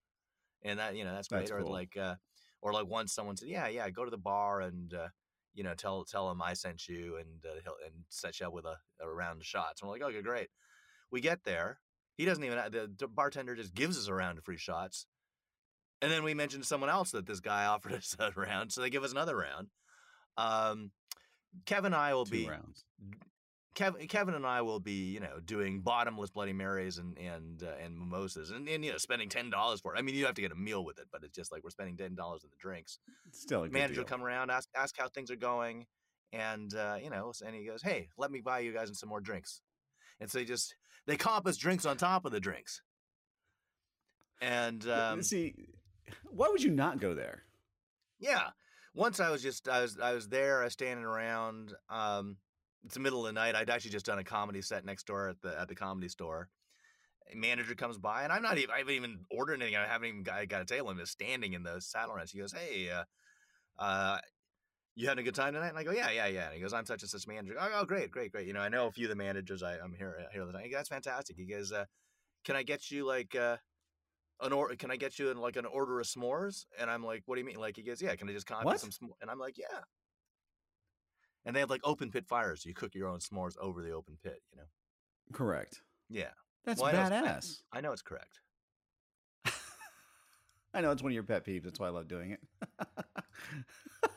and 0.64 0.80
that 0.80 0.96
you 0.96 1.04
know 1.04 1.14
that's 1.14 1.28
great. 1.28 1.42
That's 1.42 1.52
or 1.52 1.62
cool. 1.62 1.72
like, 1.72 1.96
uh, 1.96 2.16
or 2.64 2.74
like 2.74 2.88
once 2.88 3.14
someone 3.14 3.38
said, 3.38 3.50
yeah, 3.50 3.68
yeah, 3.68 3.88
go 3.92 4.04
to 4.04 4.10
the 4.10 4.18
bar 4.18 4.62
and 4.62 4.96
uh, 4.96 5.10
you 5.54 5.64
know 5.64 5.74
tell 5.74 6.04
tell 6.04 6.30
him 6.32 6.42
I 6.42 6.54
sent 6.54 6.88
you 6.88 7.18
and 7.18 7.46
uh, 7.46 7.60
he'll 7.64 7.76
and 7.86 8.04
set 8.10 8.40
you 8.40 8.48
up 8.48 8.54
with 8.54 8.66
a, 8.66 8.78
a 9.02 9.10
round 9.10 9.42
of 9.42 9.48
shots. 9.48 9.82
And 9.82 9.88
we're 9.90 9.96
like, 9.96 10.04
okay, 10.04 10.22
great. 10.22 10.50
We 11.12 11.22
get 11.22 11.44
there, 11.44 11.80
he 12.18 12.26
doesn't 12.26 12.44
even 12.44 12.58
the, 12.72 12.92
the 12.98 13.08
bartender 13.08 13.56
just 13.56 13.74
gives 13.74 13.98
us 13.98 14.08
a 14.08 14.14
round 14.14 14.38
of 14.38 14.44
free 14.44 14.58
shots. 14.58 15.06
And 16.02 16.12
then 16.12 16.24
we 16.24 16.34
mentioned 16.34 16.64
to 16.64 16.68
someone 16.68 16.90
else 16.90 17.12
that 17.12 17.26
this 17.26 17.40
guy 17.40 17.66
offered 17.68 17.94
us 17.94 18.16
a 18.20 18.32
round, 18.32 18.72
so 18.72 18.82
they 18.82 18.90
give 18.90 19.04
us 19.04 19.12
another 19.12 19.36
round. 19.36 19.68
Um, 20.38 20.92
Kevin 21.66 21.88
and 21.88 21.96
I 21.96 22.14
will 22.14 22.26
Two 22.26 22.32
be 22.32 22.48
rounds. 22.48 22.86
Kevin, 23.74 24.06
Kevin 24.08 24.34
and 24.34 24.46
I 24.46 24.62
will 24.62 24.80
be, 24.80 25.12
you 25.12 25.20
know, 25.20 25.40
doing 25.44 25.80
bottomless 25.80 26.30
Bloody 26.30 26.54
Marys 26.54 26.98
and 26.98 27.18
and 27.18 27.64
uh, 27.64 27.84
and 27.84 27.98
mimosas, 27.98 28.52
and, 28.52 28.68
and 28.68 28.84
you 28.84 28.92
know, 28.92 28.98
spending 28.98 29.30
ten 29.30 29.50
dollars 29.50 29.80
for 29.80 29.96
it. 29.96 30.00
I 30.00 30.02
mean, 30.02 30.16
you 30.16 30.26
have 30.26 30.36
to 30.36 30.42
get 30.42 30.52
a 30.52 30.56
meal 30.56 30.84
with 30.84 31.00
it, 31.00 31.08
but 31.12 31.24
it's 31.24 31.36
just 31.36 31.52
like 31.52 31.64
we're 31.64 31.70
spending 31.70 31.96
ten 31.96 32.16
dollars 32.16 32.44
on 32.44 32.50
the 32.52 32.58
drinks. 32.58 33.00
Still 33.32 33.64
a 33.64 33.68
good 33.68 33.74
Manager 33.74 34.02
will 34.02 34.08
come 34.08 34.24
around, 34.24 34.52
ask 34.52 34.68
ask 34.76 34.96
how 34.98 35.08
things 35.08 35.32
are 35.32 35.38
going, 35.38 35.86
and 36.34 36.74
uh, 36.74 36.98
you 37.02 37.10
know, 37.10 37.32
and 37.46 37.56
he 37.56 37.66
goes, 37.66 37.82
"Hey, 37.82 38.10
let 38.18 38.30
me 38.30 38.42
buy 38.42 38.60
you 38.60 38.74
guys 38.74 38.92
some 38.98 39.10
more 39.10 39.22
drinks." 39.22 39.62
And 40.20 40.30
so 40.30 40.38
they 40.38 40.46
just 40.46 40.76
they 41.08 41.16
comp 41.16 41.48
us 41.48 41.58
drinks 41.58 41.86
on 41.86 41.98
top 41.98 42.26
of 42.26 42.32
the 42.32 42.40
drinks. 42.40 42.82
And 44.42 44.88
um, 44.90 45.24
See, 45.24 45.54
why 46.30 46.50
would 46.50 46.64
you 46.64 46.72
not 46.72 47.00
go 47.00 47.14
there? 47.14 47.44
Yeah. 48.20 48.50
Once 48.94 49.20
I 49.20 49.30
was 49.30 49.42
just 49.42 49.70
I 49.70 49.82
was 49.82 49.98
I 50.00 50.14
was 50.14 50.28
there, 50.28 50.62
I 50.62 50.66
was 50.66 50.74
standing 50.74 51.06
around. 51.06 51.74
Um 51.90 52.38
it's 52.84 52.96
the 52.96 53.00
middle 53.00 53.20
of 53.20 53.26
the 53.26 53.40
night. 53.40 53.56
I'd 53.56 53.70
actually 53.70 53.92
just 53.92 54.06
done 54.06 54.20
a 54.20 54.24
comedy 54.24 54.62
set 54.62 54.86
next 54.86 55.08
door 55.08 55.30
at 55.30 55.42
the 55.42 55.60
at 55.60 55.68
the 55.68 55.76
comedy 55.76 56.10
store. 56.10 56.50
A 57.32 57.36
manager 57.36 57.76
comes 57.76 57.98
by 57.98 58.24
and 58.24 58.32
I'm 58.32 58.42
not 58.42 58.58
even 58.58 58.72
I 58.72 58.80
haven't 58.80 58.96
even 58.96 59.20
ordered 59.32 59.56
anything. 59.56 59.76
I 59.76 59.88
haven't 59.88 60.08
even 60.08 60.24
got, 60.24 60.48
got 60.50 60.62
a 60.62 60.66
table. 60.66 60.90
I'm 60.90 60.98
just 60.98 61.12
standing 61.12 61.54
in 61.54 61.64
the 61.64 61.80
saddle 61.80 62.16
ranch. 62.16 62.32
He 62.32 62.40
goes, 62.40 62.52
Hey, 62.54 62.90
uh, 62.90 63.04
uh 63.82 64.18
you 64.96 65.08
having 65.08 65.22
a 65.22 65.26
good 65.26 65.36
time 65.36 65.54
tonight? 65.54 65.70
And 65.70 65.78
I 65.78 65.84
go, 65.84 65.92
yeah, 65.92 66.12
yeah, 66.12 66.28
yeah. 66.28 66.46
And 66.48 66.56
he 66.56 66.62
goes, 66.62 66.74
I'm 66.74 66.86
such 66.86 67.02
and 67.02 67.10
such 67.10 67.28
manager. 67.28 67.56
Oh, 67.60 67.70
oh, 67.76 67.86
great, 67.86 68.12
great, 68.12 68.32
great. 68.32 68.46
You 68.46 68.54
know, 68.54 68.60
I 68.60 68.70
know 68.70 68.88
a 68.88 68.92
few 68.92 69.06
of 69.06 69.10
the 69.10 69.16
managers. 69.16 69.64
I, 69.64 69.78
I'm 69.78 69.94
here 69.94 70.18
here 70.34 70.46
the 70.46 70.52
time. 70.52 70.70
That's 70.72 70.90
fantastic. 70.90 71.38
He 71.38 71.46
goes, 71.46 71.72
uh, 71.72 71.86
can 72.44 72.56
I 72.56 72.64
get 72.64 72.92
you 72.92 73.06
like 73.06 73.36
uh, 73.36 73.58
an 74.42 74.52
or? 74.52 74.76
Can 74.76 74.92
I 74.92 74.98
get 74.98 75.18
you 75.18 75.32
in 75.32 75.38
like 75.38 75.56
an 75.56 75.66
order 75.66 76.00
of 76.00 76.08
s'mores? 76.08 76.66
And 76.80 76.90
I'm 76.90 77.06
like, 77.06 77.24
what 77.26 77.36
do 77.36 77.42
you 77.42 77.46
mean? 77.46 77.58
Like 77.58 77.78
he 77.78 77.84
goes, 77.84 78.02
yeah. 78.02 78.16
Can 78.16 78.30
I 78.30 78.34
just 78.34 78.48
copy 78.48 78.66
What? 78.66 78.80
some 78.80 78.90
s'mores? 78.90 79.16
And 79.22 79.32
I'm 79.32 79.40
like, 79.40 79.58
yeah. 79.58 79.80
And 81.46 81.56
they 81.56 81.60
have 81.60 81.70
like 81.70 81.82
open 81.84 82.12
pit 82.12 82.28
fires. 82.28 82.64
So 82.64 82.70
you 82.70 82.76
cook 82.76 82.94
your 82.94 83.08
own 83.08 83.20
s'mores 83.20 83.58
over 83.60 83.82
the 83.82 83.92
open 83.92 84.18
pit. 84.24 84.42
You 84.52 84.60
know. 84.60 84.68
Correct. 85.34 85.82
Yeah. 86.10 86.30
That's 86.66 86.80
Well, 86.80 86.90
I 86.96 87.10
know 87.10 87.16
badass. 87.16 87.62
I 87.72 87.82
know 87.82 87.92
it's 87.92 88.02
correct. 88.02 88.40
I 90.74 90.82
know 90.82 90.92
it's 90.92 91.02
one 91.02 91.12
of 91.12 91.16
your 91.16 91.24
pet 91.24 91.46
peeves. 91.46 91.64
That's 91.64 91.80
why 91.80 91.88
I 91.88 91.90
love 91.90 92.08
doing 92.08 92.32
it. 92.32 92.40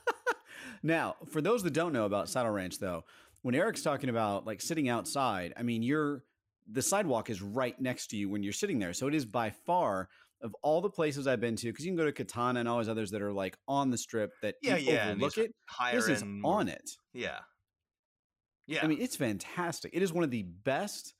now, 0.82 1.16
for 1.30 1.40
those 1.40 1.62
that 1.62 1.72
don't 1.72 1.92
know 1.92 2.04
about 2.04 2.28
Saddle 2.28 2.52
Ranch, 2.52 2.78
though, 2.78 3.04
when 3.42 3.54
Eric's 3.54 3.82
talking 3.82 4.10
about 4.10 4.46
like 4.46 4.60
sitting 4.60 4.88
outside, 4.88 5.54
I 5.56 5.62
mean, 5.62 5.82
you're 5.82 6.24
the 6.70 6.82
sidewalk 6.82 7.30
is 7.30 7.42
right 7.42 7.78
next 7.80 8.08
to 8.08 8.16
you 8.16 8.28
when 8.28 8.42
you're 8.42 8.52
sitting 8.52 8.78
there. 8.78 8.92
So 8.92 9.06
it 9.06 9.14
is 9.14 9.24
by 9.24 9.50
far 9.50 10.08
of 10.44 10.54
all 10.62 10.80
the 10.80 10.90
places 10.90 11.26
I've 11.26 11.40
been 11.40 11.56
to, 11.56 11.66
because 11.66 11.84
you 11.84 11.90
can 11.90 11.96
go 11.96 12.04
to 12.04 12.12
Katana 12.12 12.60
and 12.60 12.68
all 12.68 12.76
those 12.76 12.88
others 12.88 13.10
that 13.10 13.22
are 13.22 13.32
like 13.32 13.56
on 13.66 13.90
the 13.90 13.98
strip 13.98 14.30
that 14.42 14.54
Yeah, 14.62 14.76
yeah. 14.76 15.10
overlook 15.10 15.34
these 15.34 15.46
it. 15.46 15.54
This 15.92 16.08
is 16.08 16.22
end, 16.22 16.42
on 16.44 16.68
it. 16.68 16.90
Yeah. 17.12 17.38
Yeah. 18.66 18.84
I 18.84 18.86
mean, 18.86 19.00
it's 19.00 19.16
fantastic. 19.16 19.90
It 19.94 20.02
is 20.02 20.12
one 20.12 20.22
of 20.22 20.30
the 20.30 20.42
best 20.42 21.14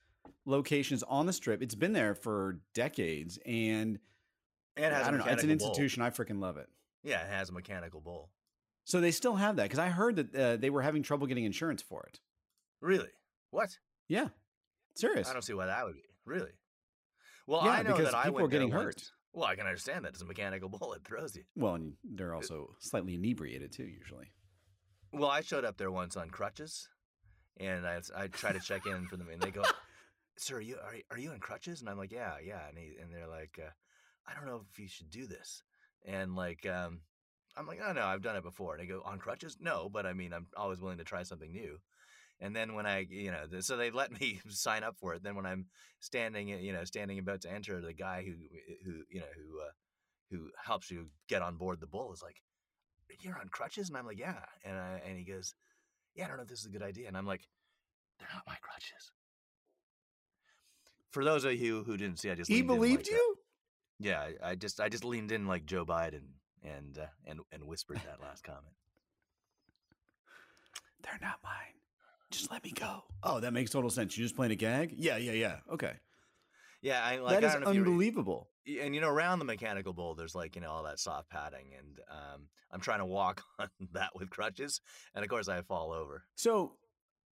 locations 0.46 1.02
on 1.02 1.26
the 1.26 1.32
strip. 1.32 1.62
It's 1.62 1.74
been 1.74 1.92
there 1.92 2.14
for 2.14 2.60
decades, 2.74 3.38
and 3.44 3.98
it 4.76 4.82
has 4.92 5.06
I 5.06 5.10
don't 5.10 5.18
know. 5.18 5.24
It's 5.24 5.42
an 5.42 5.48
mechanical 5.48 5.58
bowl. 5.58 5.68
institution. 5.70 6.02
I 6.02 6.10
freaking 6.10 6.40
love 6.40 6.56
it. 6.56 6.68
Yeah, 7.02 7.22
it 7.22 7.30
has 7.30 7.50
a 7.50 7.52
mechanical 7.52 8.00
bowl. 8.00 8.30
So 8.84 9.00
they 9.00 9.10
still 9.10 9.36
have 9.36 9.56
that 9.56 9.64
because 9.64 9.78
I 9.78 9.88
heard 9.88 10.16
that 10.16 10.34
uh, 10.34 10.56
they 10.56 10.70
were 10.70 10.82
having 10.82 11.02
trouble 11.02 11.26
getting 11.26 11.44
insurance 11.44 11.82
for 11.82 12.04
it. 12.08 12.20
Really? 12.80 13.08
What? 13.50 13.78
Yeah, 14.08 14.28
serious. 14.96 15.28
I 15.28 15.32
don't 15.32 15.42
see 15.42 15.54
why 15.54 15.66
that 15.66 15.84
would 15.84 15.94
be. 15.94 16.02
Really? 16.26 16.50
Well, 17.46 17.64
Yeah, 17.64 17.70
I 17.72 17.82
know 17.82 17.90
because 17.96 18.12
that 18.12 18.14
I 18.16 18.24
people 18.24 18.34
went 18.36 18.46
are 18.46 18.48
getting 18.48 18.70
hurt. 18.70 18.84
once. 18.96 19.12
Well, 19.32 19.44
I 19.44 19.56
can 19.56 19.66
understand 19.66 20.04
that 20.04 20.10
it's 20.10 20.22
a 20.22 20.26
mechanical 20.26 20.68
bull. 20.78 20.92
It 20.94 21.04
throws 21.04 21.36
you. 21.36 21.44
Well, 21.56 21.74
and 21.74 21.94
they're 22.04 22.34
also 22.34 22.74
slightly 22.78 23.14
inebriated 23.14 23.72
too, 23.72 23.84
usually. 23.84 24.32
Well, 25.12 25.30
I 25.30 25.42
showed 25.42 25.64
up 25.64 25.76
there 25.76 25.90
once 25.90 26.16
on 26.16 26.30
crutches, 26.30 26.88
and 27.58 27.86
I 27.86 28.00
I 28.16 28.26
tried 28.28 28.54
to 28.54 28.60
check 28.60 28.86
in 28.86 29.06
for 29.06 29.16
them, 29.16 29.28
and 29.28 29.40
they 29.40 29.50
go, 29.50 29.62
"Sir, 30.36 30.56
are 30.56 30.60
you 30.60 30.76
are, 30.82 30.94
are 31.10 31.18
you 31.18 31.30
on 31.30 31.38
crutches?" 31.38 31.80
And 31.80 31.88
I'm 31.88 31.98
like, 31.98 32.12
"Yeah, 32.12 32.34
yeah." 32.44 32.68
And 32.68 32.78
he, 32.78 32.96
and 33.00 33.12
they're 33.12 33.28
like, 33.28 33.58
uh, 33.62 33.70
"I 34.26 34.34
don't 34.34 34.46
know 34.46 34.64
if 34.72 34.78
you 34.78 34.88
should 34.88 35.10
do 35.10 35.26
this." 35.26 35.62
And 36.04 36.34
like, 36.34 36.66
um, 36.66 37.00
I'm 37.56 37.66
like, 37.66 37.80
"Oh 37.84 37.92
no, 37.92 38.04
I've 38.04 38.22
done 38.22 38.36
it 38.36 38.42
before." 38.42 38.74
And 38.74 38.82
they 38.82 38.86
go, 38.88 39.02
"On 39.04 39.18
crutches?" 39.18 39.56
No, 39.60 39.88
but 39.88 40.04
I 40.06 40.12
mean, 40.14 40.32
I'm 40.32 40.46
always 40.56 40.80
willing 40.80 40.98
to 40.98 41.04
try 41.04 41.22
something 41.22 41.52
new. 41.52 41.78
And 42.40 42.54
then 42.54 42.74
when 42.74 42.86
I, 42.86 43.06
you 43.08 43.30
know, 43.30 43.60
so 43.60 43.76
they 43.76 43.90
let 43.90 44.18
me 44.20 44.40
sign 44.48 44.82
up 44.82 44.96
for 44.98 45.14
it. 45.14 45.22
Then 45.22 45.36
when 45.36 45.46
I'm 45.46 45.66
standing, 46.00 46.48
you 46.48 46.72
know, 46.72 46.84
standing 46.84 47.18
about 47.18 47.42
to 47.42 47.52
enter, 47.52 47.80
the 47.80 47.92
guy 47.94 48.24
who, 48.24 48.34
who, 48.84 49.02
you 49.10 49.20
know, 49.20 49.26
who, 49.36 49.60
uh, 49.60 49.70
who 50.30 50.50
helps 50.64 50.90
you 50.90 51.10
get 51.28 51.42
on 51.42 51.56
board 51.56 51.80
the 51.80 51.86
bull 51.86 52.12
is 52.12 52.22
like, 52.22 52.36
"You're 53.20 53.38
on 53.38 53.48
crutches," 53.50 53.88
and 53.88 53.96
I'm 53.96 54.06
like, 54.06 54.18
"Yeah," 54.18 54.44
and 54.64 54.76
I, 54.76 55.00
and 55.06 55.16
he 55.18 55.24
goes, 55.24 55.54
"Yeah, 56.14 56.24
I 56.24 56.28
don't 56.28 56.38
know 56.38 56.42
if 56.42 56.48
this 56.48 56.60
is 56.60 56.66
a 56.66 56.70
good 56.70 56.82
idea," 56.82 57.06
and 57.06 57.16
I'm 57.16 57.26
like, 57.26 57.46
"They're 58.18 58.28
not 58.32 58.42
my 58.46 58.56
crutches." 58.60 59.12
For 61.10 61.22
those 61.22 61.44
of 61.44 61.54
you 61.54 61.84
who 61.84 61.96
didn't 61.96 62.18
see, 62.18 62.30
I 62.30 62.34
just 62.34 62.50
He 62.50 62.62
believed 62.62 63.06
like, 63.06 63.14
uh, 63.14 63.16
you? 63.16 63.38
yeah, 64.00 64.20
I, 64.20 64.50
I 64.50 64.54
just 64.56 64.80
I 64.80 64.88
just 64.88 65.04
leaned 65.04 65.30
in 65.30 65.46
like 65.46 65.66
Joe 65.66 65.84
Biden 65.84 66.40
and 66.62 66.98
uh, 66.98 67.06
and 67.26 67.40
and 67.52 67.64
whispered 67.64 68.00
that 68.04 68.20
last 68.20 68.42
comment. 68.44 68.74
They're 71.02 71.18
not 71.20 71.38
mine. 71.44 71.83
Just 72.34 72.50
let 72.50 72.64
me 72.64 72.72
go. 72.72 73.02
Oh, 73.22 73.40
that 73.40 73.52
makes 73.52 73.70
total 73.70 73.90
sense. 73.90 74.16
You're 74.18 74.24
just 74.24 74.36
playing 74.36 74.52
a 74.52 74.56
gag? 74.56 74.94
Yeah, 74.96 75.16
yeah, 75.16 75.32
yeah. 75.32 75.56
Okay. 75.72 75.92
Yeah, 76.82 77.00
I 77.04 77.18
like 77.18 77.40
that 77.40 77.44
I 77.44 77.46
is 77.58 77.64
don't 77.64 77.74
you 77.74 77.80
unbelievable. 77.80 78.48
y- 78.66 78.78
and 78.82 78.94
you 78.94 79.00
know 79.00 79.08
around 79.08 79.38
the 79.38 79.44
mechanical 79.44 79.92
bull 79.92 80.14
there's 80.14 80.34
like 80.34 80.54
you 80.54 80.60
know 80.62 80.70
all 80.70 80.82
that 80.84 80.98
soft 80.98 81.30
padding 81.30 81.66
and 81.78 82.00
um, 82.10 82.48
i'm 82.70 82.80
trying 82.80 82.98
to 82.98 83.04
walk 83.06 83.42
on 83.58 83.68
that 83.92 84.10
with 84.14 84.28
crutches 84.30 84.80
and 85.14 85.22
of 85.24 85.30
course 85.30 85.48
i 85.48 85.60
fall 85.62 85.92
over 85.92 86.24
So 86.34 86.72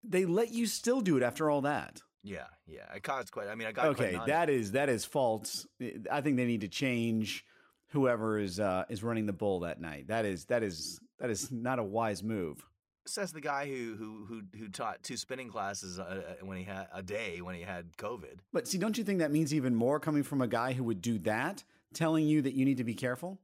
they 0.04 0.24
let 0.24 0.52
you 0.52 0.66
still 0.66 1.00
do 1.02 1.16
it 1.18 1.22
after 1.22 1.50
all 1.50 1.60
that. 1.62 2.00
yeah 2.22 2.46
yeah 2.66 2.86
i 2.94 2.98
caused 3.00 3.30
quite 3.30 3.48
i 3.48 3.54
mean 3.54 3.66
i 3.68 3.72
got 3.72 3.94
quite 3.94 4.06
Okay, 4.06 4.12
nauseous. 4.12 4.26
that 4.28 4.48
is 4.50 4.72
that 4.72 4.88
is 4.88 5.04
false. 5.04 5.66
I 6.10 6.20
think 6.22 6.36
they 6.38 6.46
need 6.46 6.62
to 6.62 6.68
change 6.68 7.44
whoever 7.90 8.38
is 8.38 8.58
uh, 8.58 8.84
is 8.88 9.02
running 9.02 9.26
the 9.26 9.32
bull 9.34 9.60
that 9.60 9.80
night. 9.80 10.08
That 10.08 10.24
is 10.24 10.46
that 10.46 10.62
is 10.62 10.98
that 11.18 11.28
is 11.28 11.50
not 11.52 11.78
a 11.78 11.84
wise 11.84 12.22
move. 12.22 12.64
Says 13.06 13.32
the 13.32 13.40
guy 13.40 13.66
who 13.66 13.96
who 13.96 14.24
who 14.26 14.42
who 14.58 14.68
taught 14.68 15.02
two 15.02 15.16
spinning 15.16 15.48
classes 15.48 15.98
uh, 15.98 16.02
uh, 16.40 16.46
when 16.46 16.56
he 16.56 16.64
had 16.64 16.86
a 16.94 17.02
day 17.02 17.40
when 17.40 17.54
he 17.54 17.62
had 17.62 17.96
covid 17.96 18.38
But 18.52 18.68
see, 18.68 18.78
don't 18.78 18.96
you 18.96 19.04
think 19.04 19.18
that 19.18 19.30
means 19.32 19.52
even 19.52 19.74
more 19.74 19.98
coming 19.98 20.22
from 20.22 20.40
a 20.40 20.46
guy 20.46 20.72
who 20.72 20.84
would 20.84 21.02
do 21.02 21.18
that, 21.20 21.64
telling 21.94 22.26
you 22.26 22.42
that 22.42 22.54
you 22.54 22.64
need 22.64 22.76
to 22.78 22.84
be 22.84 22.94
careful? 22.94 23.40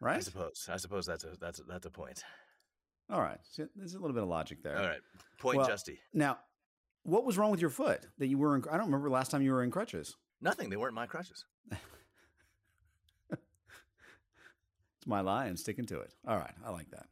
Right? 0.00 0.16
I 0.16 0.20
suppose 0.20 0.68
i 0.72 0.76
suppose 0.76 1.04
that's 1.06 1.24
a 1.24 1.32
that's 1.40 1.58
a, 1.60 1.64
that's 1.64 1.86
a 1.86 1.90
point 1.90 2.22
All 3.10 3.20
right. 3.20 3.38
So 3.50 3.66
there's 3.76 3.94
a 3.94 3.98
little 3.98 4.14
bit 4.14 4.22
of 4.22 4.28
logic 4.28 4.62
there. 4.62 4.78
all 4.78 4.86
right 4.86 5.00
point 5.38 5.58
Well- 5.58 5.68
justy 5.68 5.98
Now, 6.14 6.38
what 7.02 7.24
was 7.24 7.36
wrong 7.38 7.50
with 7.50 7.60
your 7.60 7.70
foot 7.70 8.06
that 8.18 8.26
you 8.28 8.38
were 8.38 8.54
in? 8.56 8.62
I 8.70 8.76
don't 8.76 8.86
remember 8.86 9.10
last 9.10 9.30
time 9.30 9.42
you 9.42 9.52
were 9.52 9.62
in 9.64 9.70
crutches. 9.70 10.16
nothing 10.40 10.70
they 10.70 10.76
weren't 10.76 10.94
my 10.94 11.06
crutches 11.06 11.44
It's 13.32 15.06
my 15.06 15.20
lie. 15.22 15.46
I'm 15.46 15.56
sticking 15.56 15.86
to 15.86 16.00
it. 16.00 16.12
All 16.28 16.36
right. 16.36 16.52
I 16.62 16.68
like 16.70 16.90
that. 16.90 17.06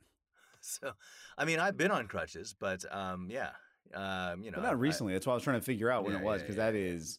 So 0.69 0.93
i 1.37 1.45
mean 1.45 1.59
i've 1.59 1.77
been 1.77 1.91
on 1.91 2.07
crutches 2.07 2.55
but 2.59 2.85
um 2.95 3.29
yeah 3.31 3.51
um 3.95 4.43
you 4.43 4.51
know 4.51 4.57
But 4.57 4.65
I- 4.65 4.69
I- 4.69 4.71
not 4.73 4.81
recently. 4.81 5.13
That's 5.15 5.27
why 5.27 5.33
I 5.33 5.35
was 5.35 5.43
trying 5.43 5.59
to 5.61 5.65
figure 5.65 5.91
out 5.91 6.05
when 6.05 6.13
Yeah, 6.13 6.19
it 6.21 6.25
was 6.25 6.43
because 6.43 6.57
yeah, 6.57 6.71
that 6.71 6.79
yeah. 6.79 6.85
is 6.95 7.19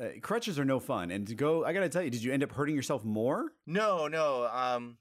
uh, 0.00 0.08
crutches 0.22 0.58
are 0.58 0.64
no 0.64 0.80
fun. 0.80 1.10
And 1.10 1.26
to 1.28 1.34
go, 1.34 1.64
I 1.64 1.72
got 1.74 1.80
to 1.80 1.88
tell 1.90 2.02
you, 2.02 2.08
did 2.10 2.22
you 2.24 2.32
end 2.32 2.42
up 2.42 2.50
hurting 2.52 2.74
yourself 2.74 3.04
more? 3.04 3.52
No, 3.66 4.08
no. 4.08 4.46
Um, 4.50 4.96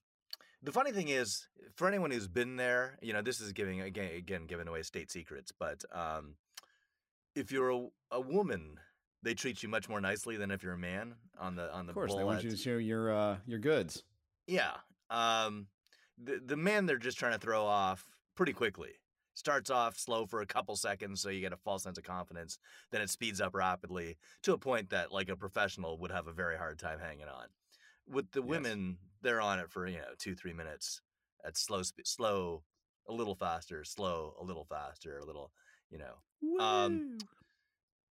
the 0.61 0.73
funny 0.73 0.91
thing 0.91 1.07
is, 1.07 1.47
for 1.75 1.87
anyone 1.87 2.11
who's 2.11 2.27
been 2.27 2.57
there, 2.57 2.97
you 3.01 3.13
know, 3.13 3.21
this 3.21 3.39
is 3.39 3.53
giving 3.53 3.79
again, 3.79 4.11
again 4.13 4.45
giving 4.45 4.67
away 4.67 4.81
state 4.83 5.09
secrets. 5.09 5.53
But 5.57 5.85
um, 5.93 6.35
if 7.33 7.49
you're 7.51 7.69
a, 7.69 7.87
a 8.11 8.19
woman, 8.19 8.77
they 9.23 9.33
treat 9.33 9.63
you 9.63 9.69
much 9.69 9.87
more 9.87 10.01
nicely 10.01 10.35
than 10.35 10.51
if 10.51 10.63
you're 10.63 10.73
a 10.73 10.77
man 10.77 11.15
on 11.39 11.55
the 11.55 11.73
on 11.73 11.85
the 11.85 11.91
Of 11.91 11.95
course, 11.95 12.15
they 12.15 12.23
want 12.25 12.43
you 12.43 12.49
to 12.51 12.57
show 12.57 12.75
your 12.77 13.15
uh, 13.15 13.37
your 13.47 13.59
goods. 13.59 14.03
Yeah. 14.47 14.71
Um, 15.09 15.67
the 16.21 16.41
the 16.43 16.57
men 16.57 16.85
they're 16.85 16.97
just 16.97 17.17
trying 17.17 17.33
to 17.33 17.39
throw 17.39 17.65
off 17.65 18.05
pretty 18.35 18.53
quickly. 18.53 18.91
Starts 19.35 19.69
off 19.69 19.97
slow 19.97 20.25
for 20.25 20.41
a 20.41 20.45
couple 20.45 20.75
seconds, 20.75 21.21
so 21.21 21.29
you 21.29 21.39
get 21.39 21.53
a 21.53 21.57
false 21.57 21.83
sense 21.83 21.97
of 21.97 22.03
confidence. 22.03 22.59
Then 22.91 23.01
it 23.01 23.09
speeds 23.09 23.39
up 23.39 23.55
rapidly 23.55 24.17
to 24.43 24.53
a 24.53 24.57
point 24.57 24.89
that, 24.89 25.13
like 25.13 25.29
a 25.29 25.37
professional, 25.37 25.97
would 25.99 26.11
have 26.11 26.27
a 26.27 26.33
very 26.33 26.57
hard 26.57 26.77
time 26.77 26.99
hanging 26.99 27.27
on. 27.29 27.47
With 28.05 28.31
the 28.31 28.41
Yes. 28.41 28.49
women, 28.49 28.97
they're 29.21 29.39
on 29.39 29.59
it 29.59 29.69
for 29.71 29.87
you 29.87 29.97
know 29.99 30.13
two, 30.17 30.35
three 30.35 30.51
minutes 30.53 31.01
at 31.45 31.57
slow, 31.57 31.83
spe- 31.83 32.05
slow, 32.05 32.63
a 33.07 33.13
little 33.13 33.35
faster, 33.35 33.83
slow, 33.85 34.35
a 34.39 34.43
little 34.43 34.65
faster, 34.65 35.19
a 35.19 35.25
little, 35.25 35.53
you 35.89 35.99
know. 35.99 36.15
Um, 36.59 37.17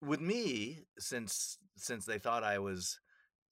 with 0.01 0.21
me 0.21 0.85
since 0.97 1.57
since 1.77 2.05
they 2.05 2.17
thought 2.17 2.43
I 2.43 2.57
was 2.59 2.99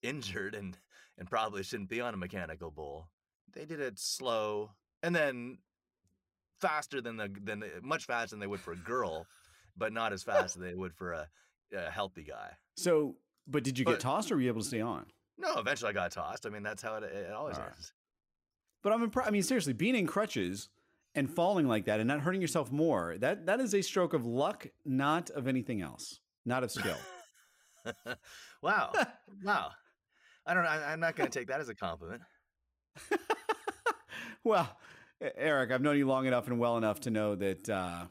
injured 0.02 0.54
and 0.54 0.76
and 1.16 1.28
probably 1.30 1.62
shouldn't 1.62 1.90
be 1.90 2.00
on 2.00 2.14
a 2.14 2.16
mechanical 2.16 2.70
bull, 2.70 3.08
they 3.54 3.64
did 3.64 3.80
it 3.80 3.98
slow 3.98 4.70
and 5.02 5.14
then 5.14 5.58
faster 6.60 7.00
than 7.00 7.16
the 7.16 7.30
than 7.42 7.60
the, 7.60 7.70
much 7.82 8.04
faster 8.06 8.30
than 8.34 8.40
they 8.40 8.46
would 8.46 8.60
for 8.60 8.72
a 8.72 8.76
girl, 8.76 9.26
but 9.76 9.92
not 9.92 10.12
as 10.12 10.22
fast 10.22 10.56
as 10.56 10.62
they 10.62 10.74
would 10.74 10.94
for 10.94 11.12
a, 11.12 11.28
a 11.76 11.90
healthy 11.90 12.22
guy. 12.24 12.50
so, 12.76 13.16
but 13.46 13.64
did 13.64 13.78
you 13.78 13.84
But- 13.84 13.92
get 13.92 14.00
tossed 14.00 14.30
or 14.30 14.36
were 14.36 14.42
you 14.42 14.48
able 14.48 14.60
to 14.62 14.66
stay 14.66 14.80
on? 14.80 15.06
No, 15.40 15.58
eventually 15.58 15.90
I 15.90 15.92
got 15.92 16.10
tossed. 16.10 16.46
I 16.46 16.48
mean, 16.48 16.64
that's 16.64 16.82
how 16.82 16.96
it, 16.96 17.04
it 17.04 17.32
always 17.32 17.56
All 17.56 17.62
right. 17.62 17.92
But 18.82 18.92
I'm 18.92 19.02
impressed. 19.04 19.28
I 19.28 19.30
mean, 19.30 19.42
seriously, 19.44 19.72
being 19.72 19.94
in 19.94 20.06
crutches 20.06 20.68
and 21.14 21.30
falling 21.30 21.66
like 21.68 21.84
that 21.84 22.00
and 22.00 22.08
not 22.08 22.20
hurting 22.20 22.40
yourself 22.40 22.70
more 22.72 23.16
that 23.18 23.46
that 23.46 23.60
is 23.60 23.72
a 23.74 23.82
stroke 23.82 24.14
of 24.14 24.26
luck, 24.26 24.66
not 24.84 25.30
of 25.30 25.46
anything 25.46 25.80
else, 25.80 26.20
not 26.44 26.64
of 26.64 26.70
skill. 26.72 26.96
wow, 28.62 28.92
wow. 29.44 29.70
I 30.44 30.54
don't 30.54 30.64
know. 30.64 30.70
I, 30.70 30.92
I'm 30.92 31.00
not 31.00 31.14
going 31.16 31.30
to 31.30 31.38
take 31.38 31.48
that 31.48 31.60
as 31.60 31.68
a 31.68 31.74
compliment. 31.74 32.22
well, 34.44 34.68
Eric, 35.20 35.70
I've 35.72 35.82
known 35.82 35.96
you 35.96 36.06
long 36.06 36.26
enough 36.26 36.46
and 36.48 36.58
well 36.58 36.76
enough 36.76 37.00
to 37.00 37.10
know 37.10 37.34
that 37.34 37.68
uh, 37.68 38.04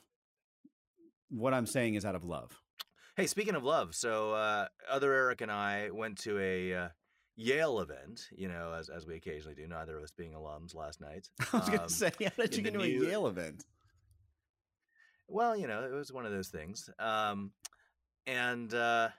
what 1.30 1.54
I'm 1.54 1.66
saying 1.66 1.96
is 1.96 2.06
out 2.06 2.16
of 2.16 2.24
love. 2.24 2.60
Hey, 3.16 3.28
speaking 3.28 3.56
of 3.56 3.64
love, 3.64 3.96
so 3.96 4.34
uh, 4.34 4.68
other 4.90 5.12
Eric 5.14 5.42
and 5.42 5.52
I 5.52 5.90
went 5.92 6.20
to 6.20 6.38
a 6.40 6.74
uh, 6.74 6.88
Yale 7.36 7.80
event, 7.80 8.28
you 8.36 8.48
know, 8.48 8.74
as, 8.78 8.90
as 8.90 9.08
we 9.08 9.16
occasionally 9.16 9.56
do, 9.56 9.68
neither 9.68 9.98
of 9.98 10.04
us 10.04 10.12
being 10.12 10.34
alums 10.34 10.76
last 10.76 11.02
night. 11.02 11.28
I 11.54 11.58
was 11.58 11.68
going 11.68 11.78
to 11.80 11.84
Um, 11.86 11.90
say, 11.90 12.12
how 12.20 12.30
did 12.44 12.56
you 12.56 12.62
get 12.64 12.74
to 12.74 12.82
a 12.82 12.88
Yale 12.88 13.28
event? 13.28 13.64
Well, 15.28 15.58
you 15.58 15.68
know, 15.68 15.84
it 15.84 15.92
was 15.92 16.12
one 16.12 16.26
of 16.26 16.32
those 16.32 16.50
things. 16.50 16.90
Um, 17.00 17.52
and, 18.28 18.74
uh, 18.74 19.10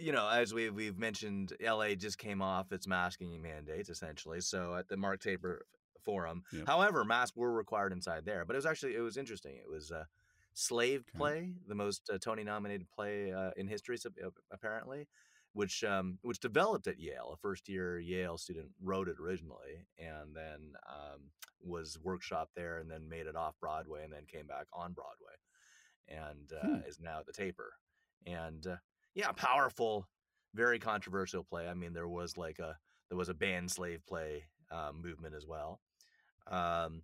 you 0.00 0.12
know, 0.12 0.28
as 0.28 0.52
we, 0.54 0.70
we've 0.70 0.98
mentioned, 0.98 1.52
LA 1.60 1.94
just 1.94 2.18
came 2.18 2.42
off 2.42 2.72
its 2.72 2.86
masking 2.86 3.40
mandates 3.42 3.88
essentially. 3.88 4.40
So 4.40 4.74
at 4.74 4.88
the 4.88 4.96
Mark 4.96 5.20
Taper 5.20 5.64
forum. 6.04 6.42
Yep. 6.50 6.66
However, 6.66 7.04
masks 7.04 7.36
were 7.36 7.52
required 7.52 7.92
inside 7.92 8.24
there, 8.24 8.44
but 8.44 8.54
it 8.54 8.58
was 8.58 8.66
actually 8.66 8.94
it 8.94 9.00
was 9.00 9.16
interesting. 9.16 9.56
It 9.56 9.68
was 9.68 9.90
uh, 9.92 10.04
Slave 10.54 11.04
Okay. 11.14 11.16
Play, 11.16 11.52
the 11.66 11.74
most 11.74 12.08
uh, 12.12 12.18
Tony 12.18 12.44
nominated 12.44 12.90
play 12.90 13.32
uh, 13.32 13.50
in 13.56 13.68
history, 13.68 13.96
uh, 14.04 14.30
apparently, 14.50 15.06
which 15.52 15.84
um, 15.84 16.18
which 16.22 16.40
developed 16.40 16.86
at 16.86 16.98
Yale. 16.98 17.30
A 17.34 17.36
first 17.36 17.68
year 17.68 17.98
Yale 17.98 18.38
student 18.38 18.70
wrote 18.80 19.08
it 19.08 19.16
originally, 19.20 19.86
and 19.98 20.34
then 20.34 20.72
um, 20.88 21.30
was 21.62 21.98
workshopped 22.04 22.54
there, 22.56 22.78
and 22.78 22.90
then 22.90 23.08
made 23.08 23.26
it 23.26 23.36
off 23.36 23.54
Broadway, 23.60 24.04
and 24.04 24.12
then 24.12 24.24
came 24.26 24.46
back 24.46 24.66
on 24.72 24.92
Broadway, 24.94 25.36
and 26.08 26.52
uh, 26.52 26.78
Hmm. 26.78 26.80
is 26.86 27.00
now 27.00 27.20
at 27.20 27.26
the 27.26 27.32
Taper. 27.32 27.74
And 28.26 28.66
uh, 28.66 28.76
yeah, 29.18 29.32
powerful, 29.32 30.06
very 30.54 30.78
controversial 30.78 31.42
play. 31.42 31.66
I 31.66 31.74
mean, 31.74 31.92
there 31.92 32.06
was 32.06 32.36
like 32.36 32.60
a 32.60 32.78
there 33.08 33.18
was 33.18 33.28
a 33.28 33.34
banned 33.34 33.68
slave 33.68 34.06
play 34.06 34.44
um, 34.70 35.02
movement 35.02 35.34
as 35.34 35.44
well. 35.44 35.80
Um, 36.46 37.02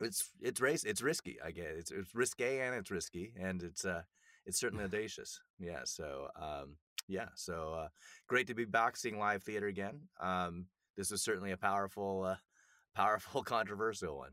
it's 0.00 0.28
it's 0.42 0.60
race 0.60 0.84
it's 0.84 1.00
risky. 1.00 1.38
I 1.42 1.50
guess 1.50 1.72
it's 1.78 1.90
it's 1.90 2.14
risque 2.14 2.60
and 2.60 2.74
it's 2.74 2.90
risky 2.90 3.32
and 3.40 3.62
it's 3.62 3.86
uh 3.86 4.02
it's 4.44 4.60
certainly 4.60 4.84
audacious. 4.84 5.40
Yeah. 5.58 5.80
So 5.84 6.28
um 6.36 6.76
yeah. 7.08 7.28
So 7.34 7.72
uh, 7.72 7.88
great 8.28 8.46
to 8.48 8.54
be 8.54 8.66
back 8.66 8.98
seeing 8.98 9.18
live 9.18 9.42
theater 9.42 9.66
again. 9.66 10.02
Um, 10.20 10.66
this 10.96 11.10
was 11.10 11.22
certainly 11.22 11.50
a 11.52 11.56
powerful, 11.56 12.24
uh, 12.24 12.36
powerful, 12.94 13.42
controversial 13.42 14.16
one. 14.18 14.30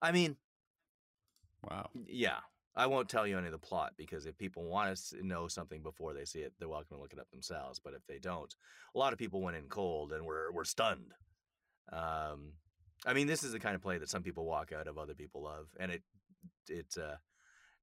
I 0.00 0.10
mean, 0.12 0.36
Wow. 1.62 1.90
yeah. 2.06 2.38
I 2.74 2.86
won't 2.86 3.08
tell 3.08 3.26
you 3.26 3.36
any 3.36 3.46
of 3.46 3.52
the 3.52 3.58
plot 3.58 3.92
because 3.98 4.24
if 4.24 4.38
people 4.38 4.64
want 4.64 4.96
to 4.96 5.26
know 5.26 5.46
something 5.46 5.82
before 5.82 6.14
they 6.14 6.24
see 6.24 6.40
it, 6.40 6.54
they're 6.58 6.68
welcome 6.68 6.96
to 6.96 7.02
look 7.02 7.12
it 7.12 7.18
up 7.18 7.30
themselves. 7.30 7.78
But 7.78 7.92
if 7.94 8.06
they 8.06 8.18
don't, 8.18 8.54
a 8.94 8.98
lot 8.98 9.12
of 9.12 9.18
people 9.18 9.42
went 9.42 9.56
in 9.56 9.64
cold 9.68 10.12
and 10.12 10.24
were 10.24 10.50
were 10.52 10.64
stunned. 10.64 11.12
Um, 11.92 12.52
I 13.04 13.12
mean, 13.12 13.26
this 13.26 13.42
is 13.42 13.52
the 13.52 13.58
kind 13.58 13.74
of 13.74 13.82
play 13.82 13.98
that 13.98 14.08
some 14.08 14.22
people 14.22 14.46
walk 14.46 14.72
out 14.72 14.86
of, 14.88 14.96
other 14.96 15.14
people 15.14 15.42
love, 15.42 15.66
and 15.78 15.92
it 15.92 16.02
it 16.68 16.94
uh, 16.98 17.16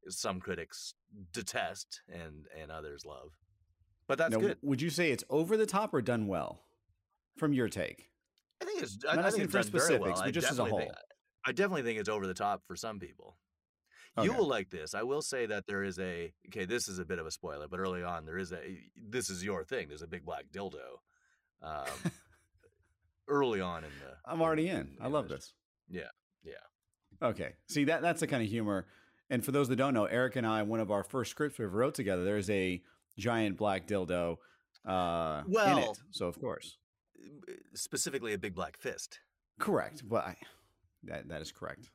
some 0.08 0.40
critics 0.40 0.94
detest 1.34 2.02
and 2.08 2.46
and 2.60 2.72
others 2.72 3.06
love. 3.06 3.32
But 4.08 4.18
that's 4.18 4.32
now, 4.32 4.40
good. 4.40 4.58
would 4.64 4.82
you 4.82 4.90
say 4.90 5.12
it's 5.12 5.24
over 5.30 5.56
the 5.56 5.68
top 5.68 5.94
or 5.94 6.02
done 6.02 6.26
well, 6.26 6.64
from 7.38 7.54
your 7.54 7.70
take? 7.70 8.10
I 8.62 8.66
think 8.66 8.82
it's. 8.82 8.98
I'm 9.08 9.18
not 9.18 9.26
I 9.26 9.30
think 9.30 9.44
asking 9.44 9.44
it's 9.44 9.52
for 9.52 9.64
specifics, 9.64 10.16
well. 10.16 10.24
but 10.26 10.34
just 10.34 10.50
as 10.50 10.58
a 10.58 10.64
definitely 10.64 10.86
think- 10.86 10.96
whole. 10.96 11.04
I 11.46 11.52
definitely 11.54 11.84
think 11.84 12.00
it's 12.00 12.10
over 12.10 12.28
the 12.28 12.34
top 12.34 12.64
for 12.68 12.76
some 12.76 13.00
people. 13.00 13.38
You 14.22 14.34
will 14.34 14.48
like 14.48 14.70
this. 14.70 14.94
I 14.94 15.04
will 15.04 15.22
say 15.22 15.46
that 15.46 15.66
there 15.66 15.84
is 15.84 15.98
a 16.00 16.34
okay. 16.48 16.66
This 16.66 16.88
is 16.90 17.00
a 17.00 17.06
bit 17.06 17.20
of 17.20 17.26
a 17.26 17.32
spoiler, 17.32 17.68
but 17.70 17.80
early 17.80 18.04
on 18.04 18.26
there 18.26 18.38
is 18.38 18.52
a. 18.52 18.78
This 18.98 19.30
is 19.30 19.44
your 19.44 19.64
thing. 19.64 19.88
There's 19.88 20.02
a 20.02 20.08
big 20.08 20.26
black 20.26 20.46
dildo. 20.54 21.00
Um, 21.62 21.86
early 23.28 23.62
on 23.62 23.84
in 23.84 23.92
the. 24.02 24.16
I'm 24.32 24.42
already 24.42 24.68
in. 24.68 24.98
I 25.02 25.08
love 25.08 25.30
this. 25.30 25.54
Yeah, 25.90 26.10
yeah. 26.44 26.54
Okay. 27.22 27.54
See 27.68 27.86
that 27.86 28.02
that's 28.02 28.20
the 28.20 28.28
kind 28.28 28.44
of 28.44 28.50
humor. 28.50 28.88
And 29.30 29.46
for 29.46 29.52
those 29.52 29.68
that 29.70 29.76
don't 29.76 29.94
know, 29.94 30.06
Eric 30.06 30.36
and 30.36 30.46
I, 30.46 30.64
one 30.64 30.80
of 30.80 30.90
our 30.92 31.04
first 31.04 31.32
scripts 31.32 31.60
we 31.60 31.66
ever 31.66 31.78
wrote 31.78 31.94
together, 31.94 32.24
there's 32.24 32.50
a 32.50 32.82
giant 33.18 33.58
black 33.58 33.88
dildo 33.88 34.38
uh, 34.88 35.44
in 35.46 35.52
Well- 35.52 35.92
it. 35.92 36.00
So 36.12 36.28
of 36.28 36.40
course, 36.40 36.78
Specifically, 37.74 38.34
a 38.34 38.38
big 38.38 38.56
black 38.56 38.78
fist. 38.78 39.20
correct. 39.60 40.04
But 40.08 40.26
I, 40.26 40.38
that 41.04 41.30
that 41.30 41.42
is 41.42 41.52
correct. 41.52 41.90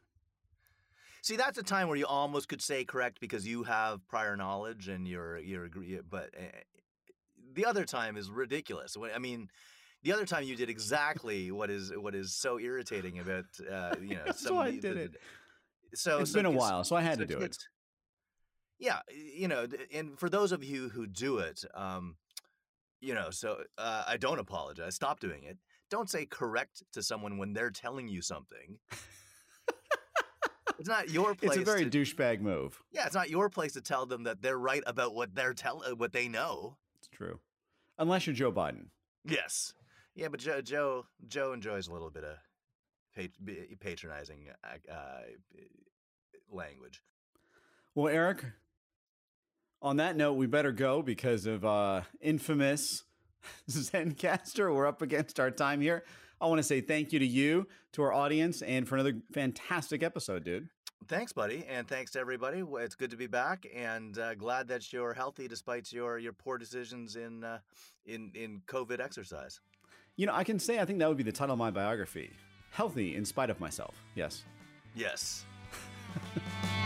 See, 1.24 1.36
that's 1.36 1.56
a 1.56 1.62
time 1.62 1.88
where 1.88 1.96
you 1.96 2.04
almost 2.04 2.50
could 2.50 2.60
say 2.60 2.84
correct 2.84 3.18
because 3.18 3.48
you 3.48 3.62
have 3.62 4.06
prior 4.08 4.36
knowledge 4.36 4.88
and 4.88 5.08
you're 5.08 5.38
you're 5.38 5.64
agree. 5.64 5.98
But 6.06 6.34
uh, 6.38 6.42
the 7.54 7.64
other 7.64 7.86
time 7.86 8.18
is 8.18 8.30
ridiculous. 8.30 8.94
I 9.14 9.18
mean, 9.18 9.48
the 10.02 10.12
other 10.12 10.26
time 10.26 10.44
you 10.44 10.54
did 10.54 10.68
exactly 10.68 11.50
what 11.50 11.70
is 11.70 11.90
what 11.96 12.14
is 12.14 12.34
so 12.34 12.60
irritating 12.60 13.20
about 13.20 13.46
uh, 13.72 13.94
you 14.02 14.16
know. 14.16 14.32
Why 14.54 14.66
I 14.66 14.70
did 14.72 14.82
the- 14.82 15.00
it. 15.00 15.16
So 15.94 16.18
it's 16.18 16.32
so 16.32 16.40
been 16.40 16.44
a 16.44 16.50
while, 16.50 16.84
so 16.84 16.94
I 16.94 17.00
had 17.00 17.16
so 17.16 17.24
to 17.24 17.26
do 17.26 17.38
it. 17.38 17.56
Yeah, 18.78 18.98
you 19.08 19.48
know, 19.48 19.66
and 19.94 20.18
for 20.18 20.28
those 20.28 20.52
of 20.52 20.62
you 20.62 20.90
who 20.90 21.06
do 21.06 21.38
it, 21.38 21.64
um, 21.72 22.16
you 23.00 23.14
know, 23.14 23.30
so 23.30 23.62
uh, 23.78 24.04
I 24.06 24.18
don't 24.18 24.40
apologize. 24.40 24.94
Stop 24.94 25.20
doing 25.20 25.44
it. 25.44 25.56
Don't 25.88 26.10
say 26.10 26.26
correct 26.26 26.82
to 26.92 27.02
someone 27.02 27.38
when 27.38 27.54
they're 27.54 27.70
telling 27.70 28.08
you 28.08 28.20
something. 28.20 28.78
It's 30.78 30.88
not 30.88 31.10
your 31.10 31.34
place. 31.34 31.52
It's 31.58 31.62
a 31.62 31.64
very 31.64 31.88
to, 31.88 31.98
douchebag 31.98 32.40
move. 32.40 32.82
yeah, 32.92 33.06
it's 33.06 33.14
not 33.14 33.30
your 33.30 33.48
place 33.48 33.72
to 33.72 33.80
tell 33.80 34.06
them 34.06 34.24
that 34.24 34.42
they're 34.42 34.58
right 34.58 34.82
about 34.86 35.14
what 35.14 35.34
they're 35.34 35.54
tell 35.54 35.82
uh, 35.86 35.94
what 35.94 36.12
they 36.12 36.28
know. 36.28 36.76
It's 36.98 37.08
true. 37.08 37.40
Unless 37.98 38.26
you're 38.26 38.34
Joe 38.34 38.52
Biden. 38.52 38.86
Yes, 39.24 39.74
yeah, 40.14 40.28
but 40.28 40.40
Joe 40.40 40.60
Joe, 40.60 41.06
Joe 41.26 41.52
enjoys 41.52 41.88
a 41.88 41.92
little 41.92 42.10
bit 42.10 42.24
of 42.24 42.36
patronizing 43.80 44.46
uh, 44.62 44.92
uh, 44.92 45.20
language. 46.50 47.02
Well, 47.94 48.12
Eric, 48.12 48.44
on 49.80 49.98
that 49.98 50.16
note, 50.16 50.34
we 50.34 50.46
better 50.46 50.72
go 50.72 51.02
because 51.02 51.46
of 51.46 51.64
uh, 51.64 52.02
infamous 52.20 53.04
Zencastr. 53.70 54.74
We're 54.74 54.86
up 54.86 55.02
against 55.02 55.38
our 55.38 55.50
time 55.50 55.80
here. 55.80 56.04
I 56.44 56.46
want 56.46 56.58
to 56.58 56.62
say 56.62 56.82
thank 56.82 57.10
you 57.10 57.18
to 57.20 57.26
you, 57.26 57.66
to 57.92 58.02
our 58.02 58.12
audience, 58.12 58.60
and 58.60 58.86
for 58.86 58.96
another 58.96 59.14
fantastic 59.32 60.02
episode, 60.02 60.44
dude. 60.44 60.68
Thanks, 61.08 61.32
buddy, 61.32 61.64
and 61.66 61.88
thanks 61.88 62.10
to 62.12 62.20
everybody. 62.20 62.62
It's 62.80 62.94
good 62.94 63.10
to 63.12 63.16
be 63.16 63.26
back, 63.26 63.66
and 63.74 64.18
uh, 64.18 64.34
glad 64.34 64.68
that 64.68 64.92
you're 64.92 65.14
healthy 65.14 65.48
despite 65.48 65.90
your 65.90 66.18
your 66.18 66.34
poor 66.34 66.58
decisions 66.58 67.16
in 67.16 67.44
uh, 67.44 67.60
in 68.04 68.30
in 68.34 68.60
COVID 68.66 69.00
exercise. 69.00 69.58
You 70.16 70.26
know, 70.26 70.34
I 70.34 70.44
can 70.44 70.58
say 70.58 70.78
I 70.78 70.84
think 70.84 70.98
that 70.98 71.08
would 71.08 71.16
be 71.16 71.22
the 71.22 71.32
title 71.32 71.54
of 71.54 71.58
my 71.58 71.70
biography 71.70 72.30
Healthy 72.72 73.16
in 73.16 73.24
Spite 73.24 73.48
of 73.48 73.58
Myself. 73.58 73.94
Yes. 74.14 74.44
Yes. 74.94 75.46